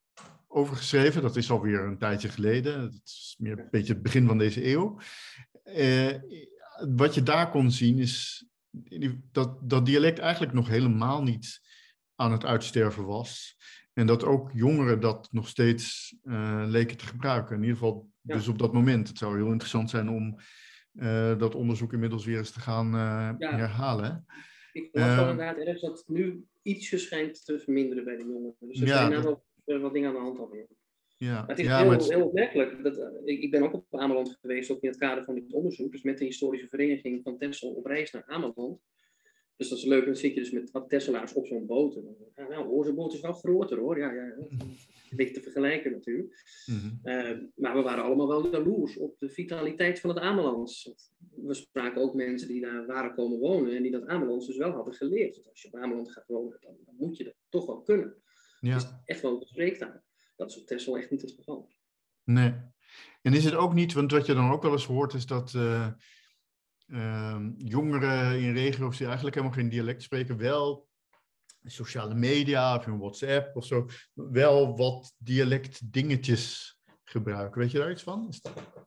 over 0.46 0.76
geschreven. 0.76 1.22
Dat 1.22 1.36
is 1.36 1.50
alweer 1.50 1.80
een 1.80 1.98
tijdje 1.98 2.28
geleden. 2.28 2.80
Dat 2.80 3.00
is 3.04 3.36
meer 3.38 3.58
een 3.58 3.68
beetje 3.70 3.92
het 3.92 4.02
begin 4.02 4.26
van 4.26 4.38
deze 4.38 4.66
eeuw. 4.66 4.98
wat 6.96 7.14
je 7.14 7.22
daar 7.22 7.50
kon 7.50 7.70
zien 7.70 7.98
is 7.98 8.46
dat 9.32 9.58
dat 9.62 9.86
dialect 9.86 10.18
eigenlijk 10.18 10.52
nog 10.52 10.68
helemaal 10.68 11.22
niet 11.22 11.60
aan 12.18 12.32
het 12.32 12.44
uitsterven 12.44 13.06
was. 13.06 13.56
En 13.92 14.06
dat 14.06 14.24
ook 14.24 14.50
jongeren 14.52 15.00
dat 15.00 15.28
nog 15.30 15.48
steeds 15.48 16.16
uh, 16.24 16.64
leken 16.66 16.96
te 16.96 17.06
gebruiken. 17.06 17.54
In 17.54 17.62
ieder 17.62 17.76
geval 17.76 18.10
dus 18.20 18.48
op 18.48 18.58
dat 18.58 18.72
moment. 18.72 19.08
Het 19.08 19.18
zou 19.18 19.36
heel 19.36 19.50
interessant 19.50 19.90
zijn 19.90 20.08
om 20.08 20.38
uh, 20.92 21.38
dat 21.38 21.54
onderzoek 21.54 21.92
inmiddels 21.92 22.24
weer 22.24 22.38
eens 22.38 22.50
te 22.50 22.60
gaan 22.60 22.86
uh, 22.86 23.34
ja. 23.38 23.56
herhalen. 23.56 24.26
Ik 24.72 24.88
las 24.92 25.14
wel 25.14 25.30
inderdaad 25.30 25.56
ergens 25.56 25.80
dat 25.80 25.98
het 25.98 26.08
nu 26.08 26.44
ietsje 26.62 26.98
schijnt 26.98 27.44
te 27.44 27.58
verminderen 27.58 28.04
bij 28.04 28.16
de 28.16 28.24
jongeren. 28.24 28.54
Dus 28.58 28.80
er 28.80 28.86
ja, 28.86 28.96
zijn 28.96 29.22
dat... 29.22 29.42
wel 29.64 29.80
wat 29.80 29.92
dingen 29.92 30.08
aan 30.08 30.14
de 30.14 30.20
hand 30.20 30.38
alweer. 30.38 30.66
Ja, 31.16 31.32
maar 31.40 31.48
het 31.48 31.58
is 31.58 31.66
ja, 31.66 31.82
heel, 31.82 31.90
het... 31.90 32.08
heel 32.08 32.26
opmerkelijk. 32.26 32.82
Dat, 32.82 33.12
ik, 33.24 33.42
ik, 33.42 33.50
ben 33.50 33.62
ook 33.62 33.72
op 33.72 33.86
Ameland 33.90 34.38
geweest, 34.40 34.70
ook 34.70 34.82
in 34.82 34.88
het 34.88 34.98
kader 34.98 35.24
van 35.24 35.34
dit 35.34 35.52
onderzoek. 35.52 35.92
Dus 35.92 36.02
met 36.02 36.18
de 36.18 36.24
historische 36.24 36.68
vereniging 36.68 37.22
van 37.22 37.38
Texel 37.38 37.70
op 37.70 37.86
reis 37.86 38.10
naar 38.10 38.24
Ameland. 38.26 38.80
Dus 39.58 39.68
dat 39.68 39.78
is 39.78 39.84
leuk, 39.84 40.04
dan 40.04 40.16
zit 40.16 40.34
je 40.34 40.40
dus 40.40 40.50
met 40.50 40.88
Tesselaars 40.88 41.32
op 41.32 41.46
zo'n 41.46 41.66
boot. 41.66 41.96
En, 41.96 42.16
ja, 42.36 42.48
nou, 42.48 42.68
onze 42.68 42.92
boot 42.92 43.12
is 43.12 43.20
wel 43.20 43.32
groter 43.32 43.78
hoor. 43.78 43.98
Ja, 43.98 44.12
ja, 44.12 44.32
een 45.10 45.16
beetje 45.16 45.34
te 45.34 45.42
vergelijken 45.42 45.92
natuurlijk. 45.92 46.42
Mm 46.66 47.00
maar 47.54 47.76
we 47.76 47.82
waren 47.82 48.04
allemaal 48.04 48.28
wel 48.28 48.50
jaloers 48.50 48.96
op 48.96 49.18
de 49.18 49.28
vitaliteit 49.28 50.00
van 50.00 50.10
het 50.10 50.18
Amelands. 50.18 50.92
We 51.34 51.54
spraken 51.54 52.02
ook 52.02 52.14
mensen 52.14 52.48
die 52.48 52.60
daar 52.60 52.86
waren 52.86 53.14
komen 53.14 53.38
wonen 53.38 53.76
en 53.76 53.82
die 53.82 53.90
dat 53.90 54.06
Amelands 54.06 54.46
dus 54.46 54.56
wel 54.56 54.70
hadden 54.70 54.94
geleerd. 54.94 55.34
Want 55.34 55.48
als 55.48 55.62
je 55.62 55.68
op 55.68 55.80
Ameland 55.80 56.12
gaat 56.12 56.26
wonen, 56.26 56.58
dan, 56.60 56.76
dan 56.84 56.94
moet 56.98 57.16
je 57.16 57.24
dat 57.24 57.34
toch 57.48 57.66
wel 57.66 57.82
kunnen. 57.82 58.22
Ja. 58.60 58.72
Het 58.72 58.82
is 58.82 58.88
echt 59.04 59.20
wel 59.20 59.40
een 59.40 59.46
spreektaal. 59.46 60.02
Dat 60.36 60.50
is 60.50 60.60
op 60.60 60.66
Texel 60.66 60.98
echt 60.98 61.10
niet 61.10 61.22
het 61.22 61.32
geval. 61.32 61.70
Nee. 62.24 62.54
En 63.22 63.34
is 63.34 63.44
het 63.44 63.54
ook 63.54 63.74
niet, 63.74 63.92
want 63.92 64.10
wat 64.10 64.26
je 64.26 64.34
dan 64.34 64.50
ook 64.50 64.62
wel 64.62 64.72
eens 64.72 64.86
hoort, 64.86 65.14
is 65.14 65.26
dat. 65.26 65.52
Uh 65.56 65.88
Ehm, 66.88 67.50
jongeren 67.56 68.40
in 68.40 68.54
regio's 68.54 68.96
die 68.96 69.06
eigenlijk 69.06 69.36
helemaal 69.36 69.56
geen 69.56 69.68
dialect 69.68 70.02
spreken, 70.02 70.36
wel 70.36 70.88
sociale 71.64 72.14
media 72.14 72.76
of 72.76 72.86
een 72.86 72.98
WhatsApp 72.98 73.56
of 73.56 73.64
zo, 73.64 73.86
wel 74.14 74.76
wat 74.76 75.14
dialect 75.18 75.92
dingetjes 75.92 76.76
gebruiken. 77.04 77.60
Weet 77.60 77.70
je 77.70 77.78
daar 77.78 77.90
iets 77.90 78.02
van? 78.02 78.32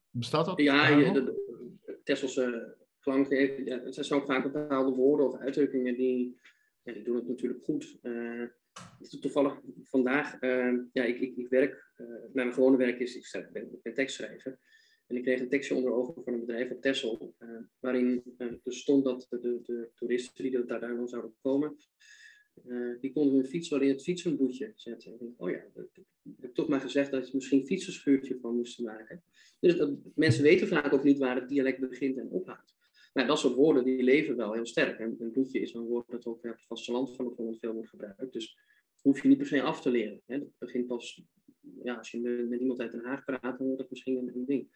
bestaat 0.09 0.45
dat? 0.45 0.61
Ja, 0.61 0.87
je, 0.87 1.11
de, 1.11 1.23
de 1.23 1.99
Tesselse 2.03 2.77
klanken, 2.99 3.65
ja, 3.65 3.79
het 3.83 3.95
zijn 3.95 4.21
ook 4.21 4.27
vaak 4.27 4.51
bepaalde 4.51 4.95
woorden 4.95 5.27
of 5.27 5.39
uitdrukkingen 5.39 5.95
die, 5.95 6.39
ja, 6.83 6.93
die 6.93 7.03
doen 7.03 7.15
het 7.15 7.27
natuurlijk 7.27 7.63
goed. 7.63 7.97
Uh, 8.01 8.47
toevallig 9.19 9.59
vandaag, 9.83 10.41
uh, 10.41 10.79
ja, 10.91 11.03
ik, 11.03 11.19
ik, 11.19 11.37
ik 11.37 11.49
werk, 11.49 11.91
uh, 11.97 12.07
mijn 12.33 12.53
gewone 12.53 12.77
werk 12.77 12.99
is, 12.99 13.15
ik 13.15 13.49
ben, 13.51 13.73
ik 13.73 13.81
ben 13.81 13.93
tekstschrijver. 13.93 14.59
En 15.11 15.17
ik 15.17 15.23
kreeg 15.23 15.39
een 15.39 15.49
tekstje 15.49 15.75
onder 15.75 15.91
ogen 15.91 16.23
van 16.23 16.33
een 16.33 16.39
bedrijf 16.39 16.71
op 16.71 16.81
Texel, 16.81 17.35
uh, 17.39 17.49
waarin 17.79 18.23
uh, 18.37 18.47
er 18.47 18.73
stond 18.73 19.03
dat 19.03 19.27
de, 19.29 19.59
de, 19.63 19.89
toeristen 19.95 20.43
die 20.43 20.65
daar 20.65 20.79
dan 20.79 21.07
zouden 21.07 21.33
komen, 21.41 21.75
uh, 22.65 22.99
die 22.99 23.11
konden 23.11 23.35
hun 23.35 23.45
fiets 23.45 23.69
wel 23.69 23.81
in 23.81 23.89
het 23.89 24.03
fietsenboetje 24.03 24.73
zetten. 24.75 25.17
Denk, 25.17 25.41
oh 25.41 25.49
ja, 25.49 25.63
ik 25.75 26.05
heb 26.39 26.53
toch 26.53 26.67
maar 26.67 26.79
gezegd 26.79 27.11
dat 27.11 27.27
je 27.27 27.35
misschien 27.35 27.59
een 27.59 27.65
fietsenschuurtje 27.65 28.37
van 28.41 28.55
moest 28.55 28.79
maken. 28.79 29.23
Dus 29.59 29.77
dat, 29.77 29.91
mensen 30.15 30.43
weten 30.43 30.67
vaak 30.67 30.93
ook 30.93 31.03
niet 31.03 31.17
waar 31.17 31.35
het 31.35 31.49
dialect 31.49 31.79
begint 31.79 32.17
en 32.17 32.29
ophoudt. 32.29 32.75
Maar 33.13 33.27
dat 33.27 33.39
soort 33.39 33.55
woorden 33.55 33.83
die 33.83 34.03
leven 34.03 34.35
wel 34.35 34.53
heel 34.53 34.65
sterk. 34.65 34.99
En 34.99 35.15
een 35.19 35.31
boetje 35.31 35.59
is 35.59 35.73
een 35.73 35.81
woord 35.81 36.11
dat 36.11 36.25
ook 36.25 36.35
op 36.35 36.43
het 36.43 36.65
vasteland 36.67 37.15
van 37.15 37.25
het 37.25 37.35
Holland 37.35 37.59
veel 37.59 37.73
wordt 37.73 37.89
gebruikt. 37.89 38.33
Dus 38.33 38.57
hoef 39.01 39.21
je 39.21 39.27
niet 39.27 39.37
per 39.37 39.47
se 39.47 39.61
af 39.61 39.81
te 39.81 39.89
leren. 39.89 40.21
Hè. 40.25 40.39
Dat 40.39 40.57
begint 40.57 40.87
pas, 40.87 41.23
ja, 41.83 41.95
als 41.95 42.11
je 42.11 42.19
met, 42.49 42.59
iemand 42.59 42.79
uit 42.79 42.91
Den 42.91 43.05
Haag 43.05 43.23
praat, 43.23 43.57
dan 43.57 43.65
wordt 43.65 43.77
dat 43.77 43.89
misschien 43.89 44.31
een 44.35 44.45
ding. 44.45 44.69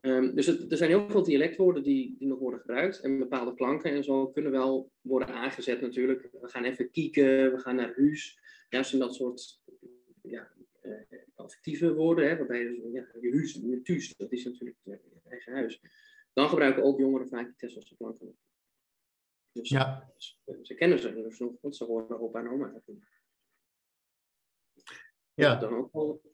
Um, 0.00 0.34
dus 0.34 0.46
er 0.46 0.76
zijn 0.76 0.90
heel 0.90 1.08
veel 1.08 1.22
dialectwoorden 1.22 1.82
die, 1.82 2.16
die 2.18 2.28
nog 2.28 2.38
worden 2.38 2.60
gebruikt. 2.60 3.00
En 3.00 3.18
bepaalde 3.18 3.54
klanken 3.54 3.90
en 3.90 4.04
zo 4.04 4.28
kunnen 4.28 4.52
wel 4.52 4.90
worden 5.00 5.28
aangezet 5.28 5.80
natuurlijk. 5.80 6.28
We 6.40 6.48
gaan 6.48 6.64
even 6.64 6.90
kieken, 6.90 7.52
we 7.52 7.58
gaan 7.58 7.76
naar 7.76 7.94
huis. 7.96 8.40
Juist 8.68 8.92
in 8.92 8.98
dat 8.98 9.14
soort 9.14 9.62
ja, 10.22 10.52
uh, 10.82 11.02
affectieve 11.34 11.94
woorden. 11.94 12.28
Hè, 12.28 12.36
waarbij 12.36 12.64
dus, 12.64 12.78
ja, 12.92 13.06
je 13.20 13.30
huis, 13.30 13.52
je 13.52 13.82
thuis, 13.82 14.16
dat 14.16 14.32
is 14.32 14.44
natuurlijk 14.44 14.76
je 14.82 15.00
eigen 15.28 15.52
huis. 15.52 15.80
Dan 16.32 16.48
gebruiken 16.48 16.82
ook 16.82 16.98
jongeren 16.98 17.28
vaak 17.28 17.46
die 17.46 17.56
Tesselse 17.56 17.96
klanken. 17.96 18.36
Dus 19.52 19.68
ja. 19.68 20.12
ze, 20.16 20.58
ze 20.62 20.74
kennen 20.74 20.98
ze 20.98 21.12
dus 21.12 21.38
nog, 21.38 21.52
want 21.60 21.76
ze 21.76 21.84
horen 21.84 22.20
opa 22.20 22.40
en 22.40 22.48
oma. 22.48 22.82
Ja. 25.34 25.56
Dan 25.56 25.74
ook 25.74 25.92
wel 25.92 26.31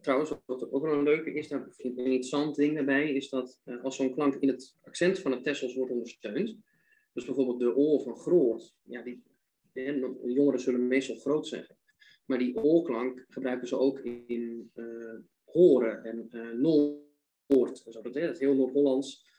trouwens, 0.00 0.32
wat 0.46 0.72
ook 0.72 0.82
wel 0.82 0.92
een 0.92 1.02
leuke 1.02 1.32
is, 1.32 1.48
daar 1.48 1.68
een 1.76 1.96
interessant 1.96 2.56
ding 2.56 2.74
daarbij, 2.74 3.12
is 3.12 3.28
dat 3.28 3.60
uh, 3.64 3.84
als 3.84 3.96
zo'n 3.96 4.14
klank 4.14 4.34
in 4.34 4.48
het 4.48 4.76
accent 4.82 5.18
van 5.18 5.32
het 5.32 5.42
Tessels 5.42 5.74
wordt 5.74 5.92
ondersteund, 5.92 6.56
dus 7.12 7.24
bijvoorbeeld 7.24 7.60
de 7.60 7.76
oor 7.76 8.02
van 8.02 8.16
groot, 8.16 8.74
ja, 8.82 9.02
die, 9.02 9.22
jongeren 10.24 10.60
zullen 10.60 10.86
meestal 10.86 11.16
groot 11.16 11.46
zeggen, 11.46 11.76
maar 12.26 12.38
die 12.38 12.56
oorklank 12.56 13.24
gebruiken 13.28 13.68
ze 13.68 13.78
ook 13.78 13.98
in 14.26 14.70
uh, 14.74 15.14
horen 15.44 16.04
en 16.04 16.28
uh, 16.30 16.50
noord, 16.50 17.84
dat, 18.02 18.16
is 18.16 18.38
heel 18.38 18.54
Noord-Hollands, 18.54 19.32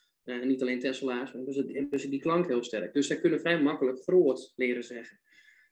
niet 0.44 0.62
alleen 0.62 0.80
Tesselaars, 0.80 1.32
dus, 1.32 1.64
dus 1.90 2.10
die 2.10 2.20
klank 2.20 2.48
heel 2.48 2.64
sterk. 2.64 2.94
Dus 2.94 3.08
zij 3.08 3.20
kunnen 3.20 3.40
vrij 3.40 3.62
makkelijk 3.62 4.04
groot 4.04 4.54
leren 4.56 4.84
zeggen. 4.84 5.20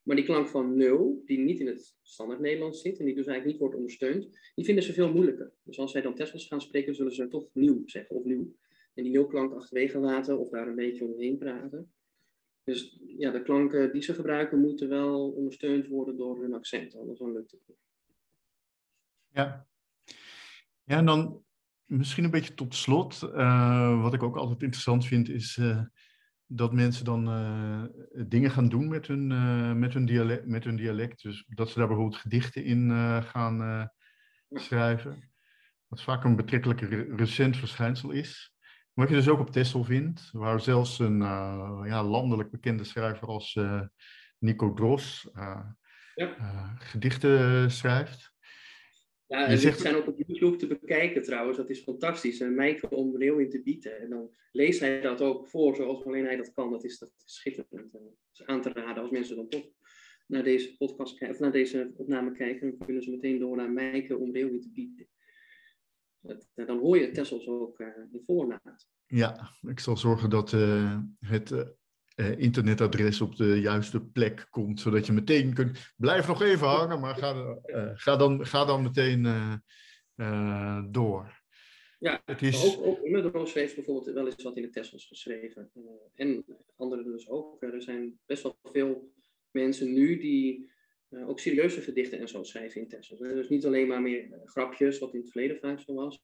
Maar 0.04 0.16
die 0.16 0.26
klank 0.26 0.48
van 0.48 0.78
nul, 0.78 1.22
die 1.26 1.40
niet 1.40 1.60
in 1.60 1.68
het 1.68 1.96
standaard 2.02 2.40
Nederlands 2.40 2.82
zit 2.82 3.00
en 3.00 3.06
die 3.06 3.16
dus 3.16 3.26
eigenlijk 3.26 3.46
niet 3.46 3.60
wordt 3.60 3.76
ondersteund, 3.76 4.40
die 4.56 4.66
vinden 4.66 4.84
ze 4.84 4.94
veel 4.94 5.12
moeilijker. 5.12 5.54
Dus 5.64 5.80
als 5.80 5.92
zij 5.92 6.02
dan 6.02 6.16
Tessels 6.16 6.48
gaan 6.48 6.62
spreken, 6.62 6.96
zullen 6.96 7.14
ze 7.14 7.28
toch 7.28 7.48
nieuw 7.54 7.82
zeggen 7.86 8.16
of 8.16 8.24
nieuw. 8.24 8.56
En 8.94 9.04
die 9.04 9.12
nulklank 9.12 9.54
achterwege 9.54 9.98
laten 9.98 10.40
of 10.40 10.50
daar 10.50 10.68
een 10.68 10.76
beetje 10.76 11.06
omheen 11.06 11.38
praten. 11.38 11.92
Dus 12.64 13.00
ja, 13.18 13.32
de 13.32 13.42
klanken 13.42 13.92
die 13.92 14.02
ze 14.02 14.14
gebruiken 14.14 14.60
moeten 14.60 14.90
wel 14.90 15.32
ondersteund 15.32 15.88
worden 15.88 16.18
door 16.18 16.42
hun 16.42 16.54
accent, 16.54 16.96
anders 16.96 17.20
dan 17.20 17.32
lukt 17.32 17.52
het 17.52 17.62
niet. 17.68 17.78
Ja. 19.30 19.68
Ja, 20.84 20.98
en 20.98 21.06
dan 21.06 21.44
misschien 21.86 22.24
een 22.24 22.32
beetje 22.32 22.54
tot 22.54 22.76
slot. 22.76 23.22
Uh, 23.24 24.02
wat 24.02 24.14
ik 24.14 24.24
ook 24.24 24.38
altijd 24.38 24.62
interessant 24.62 25.06
vind, 25.06 25.30
is 25.30 25.58
uh, 25.58 25.82
dat 26.48 26.74
mensen 26.74 27.06
dan 27.06 27.30
uh, 27.30 27.84
dingen 28.28 28.52
gaan 28.52 28.70
doen 28.70 28.88
met 28.88 29.08
hun, 29.08 29.32
uh, 29.32 29.74
met, 29.74 29.94
hun 29.94 30.06
dialect, 30.06 30.46
met 30.46 30.64
hun 30.64 30.76
dialect. 30.76 31.22
Dus 31.22 31.46
dat 31.48 31.70
ze 31.70 31.80
daar 31.80 31.88
bijvoorbeeld 31.88 32.22
gedichten 32.22 32.64
in 32.64 32.90
uh, 32.90 33.24
gaan 33.24 33.90
schrijven. 34.52 35.32
Wat 35.88 36.04
vaak 36.04 36.24
een 36.24 36.36
betrekkelijk 36.36 36.82
re 36.82 37.16
recent 37.16 37.58
verschijnsel 37.58 38.12
is. 38.12 38.54
Wat 38.94 39.10
je 39.10 39.16
dus 39.16 39.30
ook 39.30 39.40
op 39.40 39.52
Texel 39.52 39.84
vindt, 39.84 40.30
waar 40.32 40.60
zelfs 40.60 41.00
een 41.00 41.18
ja, 41.86 42.04
landelijk 42.04 42.52
bekende 42.52 42.84
schrijver 42.84 43.28
als 43.28 43.60
Nico 44.40 44.74
Dros 44.74 45.30
ja. 46.16 46.76
gedichten 46.78 47.72
schrijft. 47.72 48.33
Ja, 49.34 49.48
en 49.48 49.58
zegt... 49.58 49.80
zijn 49.80 49.96
ook 49.96 50.08
op 50.08 50.22
YouTube 50.26 50.56
te 50.56 50.68
bekijken 50.68 51.24
trouwens. 51.24 51.58
Dat 51.58 51.70
is 51.70 51.80
fantastisch. 51.80 52.40
En 52.40 52.56
Mijke 52.56 52.90
om 52.90 53.22
in 53.22 53.50
te 53.50 53.62
bieden. 53.62 54.00
En 54.00 54.10
dan 54.10 54.36
leest 54.52 54.80
hij 54.80 55.02
dat 55.02 55.22
ook 55.22 55.48
voor 55.48 55.76
zoals 55.76 56.06
alleen 56.06 56.26
hij 56.26 56.36
dat 56.36 56.54
kan. 56.54 56.72
Dat 56.72 56.84
is, 56.84 57.00
dat 57.00 57.12
is 57.26 57.34
schitterend. 57.36 57.92
Dat 57.92 58.02
is 58.34 58.46
aan 58.46 58.62
te 58.62 58.70
raden 58.70 59.02
als 59.02 59.12
mensen 59.12 59.36
dan 59.36 59.50
toch 59.50 59.66
naar 60.28 60.44
deze 60.44 60.78
podcast 60.78 61.18
kijken, 61.18 61.36
of 61.36 61.42
naar 61.42 61.52
deze 61.52 61.92
opname 61.96 62.32
kijken. 62.32 62.70
Dan 62.70 62.86
kunnen 62.86 63.04
ze 63.04 63.12
meteen 63.12 63.40
door 63.40 63.56
naar 63.56 63.72
Mijke 63.72 64.18
om 64.18 64.36
in 64.36 64.62
te 64.62 64.72
bieden. 64.72 65.08
Eh, 66.22 66.66
dan 66.66 66.80
hoor 66.80 66.98
je 66.98 67.12
Tessels 67.12 67.48
ook 67.48 67.80
uh, 67.80 67.88
in 68.12 68.22
voornaad. 68.26 68.88
Ja, 69.08 69.50
ik 69.62 69.80
zal 69.80 69.98
zorgen 69.98 70.30
dat 70.30 70.52
uh, 70.52 71.00
het 71.20 71.76
uh, 72.16 72.40
internetadres 72.40 73.22
op 73.22 73.36
de 73.36 73.60
juiste 73.60 74.06
plek 74.06 74.48
komt, 74.50 74.80
zodat 74.80 75.06
je 75.06 75.12
meteen 75.12 75.54
kunt. 75.54 75.94
Blijf 75.98 76.28
nog 76.28 76.42
even 76.42 76.68
hangen, 76.68 77.00
maar 77.00 77.16
ga, 77.16 77.60
uh, 77.66 77.90
ga, 77.94 78.16
dan, 78.16 78.46
ga 78.46 78.66
dan 78.66 78.84
meteen 78.84 79.26
uh, 80.16 80.84
door. 80.90 81.42
Ja, 82.00 82.22
het 82.26 82.42
is... 82.42 82.78
ook, 82.78 82.86
ook 82.86 83.02
Immerdroos 83.04 83.54
heeft 83.54 83.76
bijvoorbeeld 83.76 84.16
wel 84.16 84.26
eens 84.26 84.44
wat 84.44 84.58
in 84.58 84.62
de 84.62 84.70
Tessels 84.70 85.08
geschreven. 85.08 85.72
en 86.16 86.46
anderen 86.76 87.06
dus 87.06 87.30
ook. 87.30 87.62
Er 87.62 87.82
zijn 87.82 88.20
best 88.26 88.44
wel 88.44 88.58
veel 88.64 89.12
mensen 89.52 89.94
nu 89.94 90.20
die 90.20 90.72
ook 91.10 91.40
serieuze 91.40 91.82
gedichten 91.82 92.20
en 92.20 92.28
zo 92.28 92.44
schrijven 92.44 92.82
in 92.82 92.88
Tessels. 92.88 93.20
Dus 93.20 93.50
niet 93.50 93.66
alleen 93.66 93.88
maar 93.88 94.02
meer 94.02 94.42
grapjes, 94.46 95.00
wat 95.00 95.14
in 95.14 95.20
het 95.20 95.32
verleden 95.32 95.60
vaak 95.60 95.80
zo 95.80 95.94
was. 95.94 96.22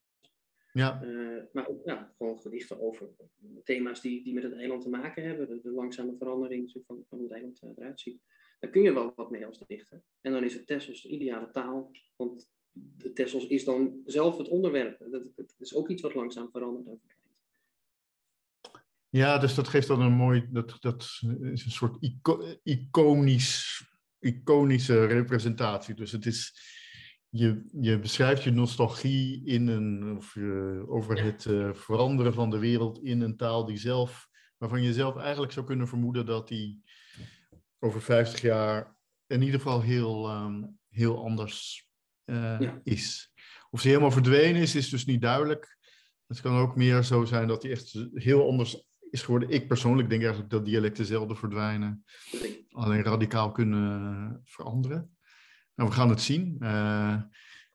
Ja. 0.73 1.01
Uh, 1.03 1.41
maar 1.53 1.67
ook 1.67 1.85
ja, 1.85 2.13
gewoon 2.17 2.39
gedichten 2.39 2.81
over 2.81 3.09
thema's 3.63 4.01
die, 4.01 4.23
die 4.23 4.33
met 4.33 4.43
het 4.43 4.53
eiland 4.53 4.81
te 4.81 4.89
maken 4.89 5.23
hebben. 5.23 5.61
De, 5.61 5.71
langzame 5.71 6.15
verandering 6.17 6.71
van, 6.71 6.83
van 7.09 7.17
hoe 7.17 7.23
het 7.23 7.31
eiland 7.31 7.59
eh, 7.61 7.69
eruit 7.75 7.99
ziet. 7.99 8.21
Daar 8.59 8.71
kun 8.71 8.81
je 8.81 8.93
wel 8.93 9.13
wat 9.15 9.31
mee 9.31 9.45
als 9.45 9.63
dichter. 9.67 10.01
En 10.21 10.31
dan 10.31 10.43
is 10.43 10.53
het 10.53 10.67
Tessels 10.67 11.01
de 11.01 11.09
ideale 11.09 11.51
taal. 11.51 11.91
Want 12.15 12.49
de 12.71 13.13
Tessels 13.13 13.47
is 13.47 13.63
dan 13.65 14.01
zelf 14.05 14.37
het 14.37 14.47
onderwerp. 14.47 14.99
Dat, 15.11 15.23
dat 15.35 15.55
is 15.59 15.75
ook 15.75 15.89
iets 15.89 16.01
wat 16.01 16.13
langzaam 16.13 16.49
verandert 16.51 16.87
en 16.87 17.01
Ja, 19.09 19.37
dus 19.37 19.55
dat 19.55 19.67
geeft 19.67 19.87
dan 19.87 20.01
een 20.01 20.11
mooi, 20.11 20.47
dat, 20.51 20.77
dat 20.79 21.01
is 21.41 21.65
een 21.65 21.71
soort 21.71 21.97
iconisch, 22.63 23.83
iconische 24.19 25.05
representatie. 25.05 25.95
Dus 25.95 26.11
het 26.11 26.25
is, 26.25 26.53
je, 27.29 27.69
je 27.81 27.99
beschrijft 27.99 28.43
je 28.43 28.51
nostalgie 28.51 29.45
in 29.45 29.67
een, 29.67 30.17
of, 30.17 30.37
over 30.87 31.23
het 31.23 31.45
uh, 31.45 31.73
veranderen 31.73 32.33
van 32.33 32.49
de 32.49 32.59
wereld 32.59 33.03
in 33.03 33.21
een 33.21 33.37
taal 33.37 33.65
die 33.65 33.77
zelf, 33.77 34.27
waarvan 34.57 34.81
je 34.81 34.93
zelf 34.93 35.17
eigenlijk 35.17 35.51
zou 35.51 35.65
kunnen 35.65 35.87
vermoeden 35.87 36.25
dat 36.25 36.47
die 36.47 36.83
over 37.79 38.01
50 38.01 38.41
jaar 38.41 38.97
in 39.27 39.41
ieder 39.41 39.59
geval 39.59 39.81
heel, 39.81 40.29
um, 40.29 40.77
heel 40.89 41.23
anders 41.23 41.89
uh, 42.25 42.59
ja. 42.59 42.79
is. 42.83 43.33
Of 43.69 43.81
ze 43.81 43.87
helemaal 43.87 44.11
verdwenen 44.11 44.61
is, 44.61 44.75
is 44.75 44.89
dus 44.89 45.05
niet 45.05 45.21
duidelijk. 45.21 45.77
Het 46.27 46.41
kan 46.41 46.57
ook 46.57 46.75
meer 46.75 47.03
zo 47.03 47.25
zijn 47.25 47.47
dat 47.47 47.61
die 47.61 47.71
echt 47.71 48.09
heel 48.13 48.47
anders 48.47 48.87
is 49.09 49.21
geworden. 49.21 49.49
Ik 49.49 49.67
persoonlijk 49.67 50.09
denk 50.09 50.21
eigenlijk 50.21 50.51
dat 50.51 50.65
dialecten 50.65 51.05
zelden 51.05 51.37
verdwijnen, 51.37 52.03
alleen 52.69 53.03
radicaal 53.03 53.51
kunnen 53.51 54.41
veranderen. 54.43 55.17
Nou, 55.79 55.91
we 55.91 55.97
gaan 55.97 56.09
het 56.09 56.21
zien. 56.21 56.57
Uh, 56.59 57.21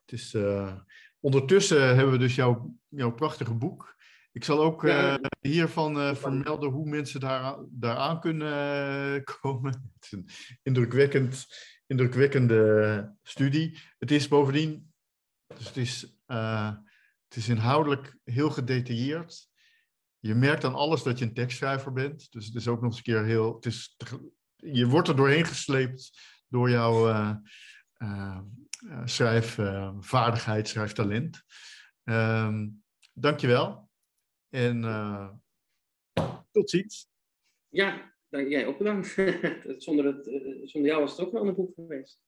het 0.01 0.11
is, 0.11 0.33
uh, 0.33 0.75
ondertussen 1.19 1.95
hebben 1.95 2.11
we 2.11 2.17
dus 2.17 2.35
jouw, 2.35 2.75
jouw 2.87 3.11
prachtige 3.11 3.53
boek. 3.53 3.95
Ik 4.31 4.43
zal 4.43 4.59
ook 4.59 4.83
uh, 4.83 5.15
hiervan 5.39 6.15
vermelden 6.15 6.69
hoe 6.69 6.89
mensen 6.89 7.19
daar, 7.19 7.55
daaraan 7.69 8.19
kunnen 8.19 9.23
komen. 9.23 9.71
Het 9.95 10.03
is 10.03 10.11
een 10.11 10.29
indrukwekkend, 10.63 11.45
indrukwekkende 11.87 13.15
studie. 13.23 13.79
Het 13.99 14.11
is 14.11 14.27
bovendien, 14.27 14.93
dus 15.47 15.67
het 15.67 15.77
is, 15.77 16.17
het 16.25 17.35
is 17.35 17.49
inhoudelijk 17.49 18.17
heel 18.23 18.49
gedetailleerd. 18.49 19.49
Je 20.19 20.35
merkt 20.35 20.63
aan 20.63 20.75
alles 20.75 21.03
dat 21.03 21.19
je 21.19 21.25
een 21.25 21.33
tekstschrijver 21.33 21.93
bent. 21.93 22.31
Dus 22.31 22.45
het 22.45 22.55
is 22.55 22.67
ook 22.67 22.81
nog 22.81 22.89
eens 22.89 22.97
een 22.97 23.03
keer 23.03 23.23
heel. 23.23 23.55
Het 23.55 23.65
is, 23.65 23.97
je 24.55 24.87
wordt 24.87 25.07
er 25.07 25.15
doorheen 25.15 25.45
gesleept 25.45 26.19
door 26.47 26.69
jouw 26.69 27.07
schrijfvaardigheid, 29.05 30.67
schrijftalent. 30.67 31.43
Uh, 32.03 32.61
dankjewel. 33.13 33.89
En 34.49 34.83
uh, 34.83 35.29
tot 36.51 36.69
ziens. 36.69 37.09
Ja, 37.69 38.15
dank, 38.29 38.49
jij 38.49 38.65
ook 38.65 38.77
bedankt. 38.77 39.07
zonder, 39.83 40.05
het, 40.05 40.25
zonder 40.69 40.91
jou 40.91 41.01
was 41.01 41.17
het 41.17 41.25
ook 41.25 41.31
wel 41.31 41.47
een 41.47 41.55
boek 41.55 41.73
geweest. 41.73 42.21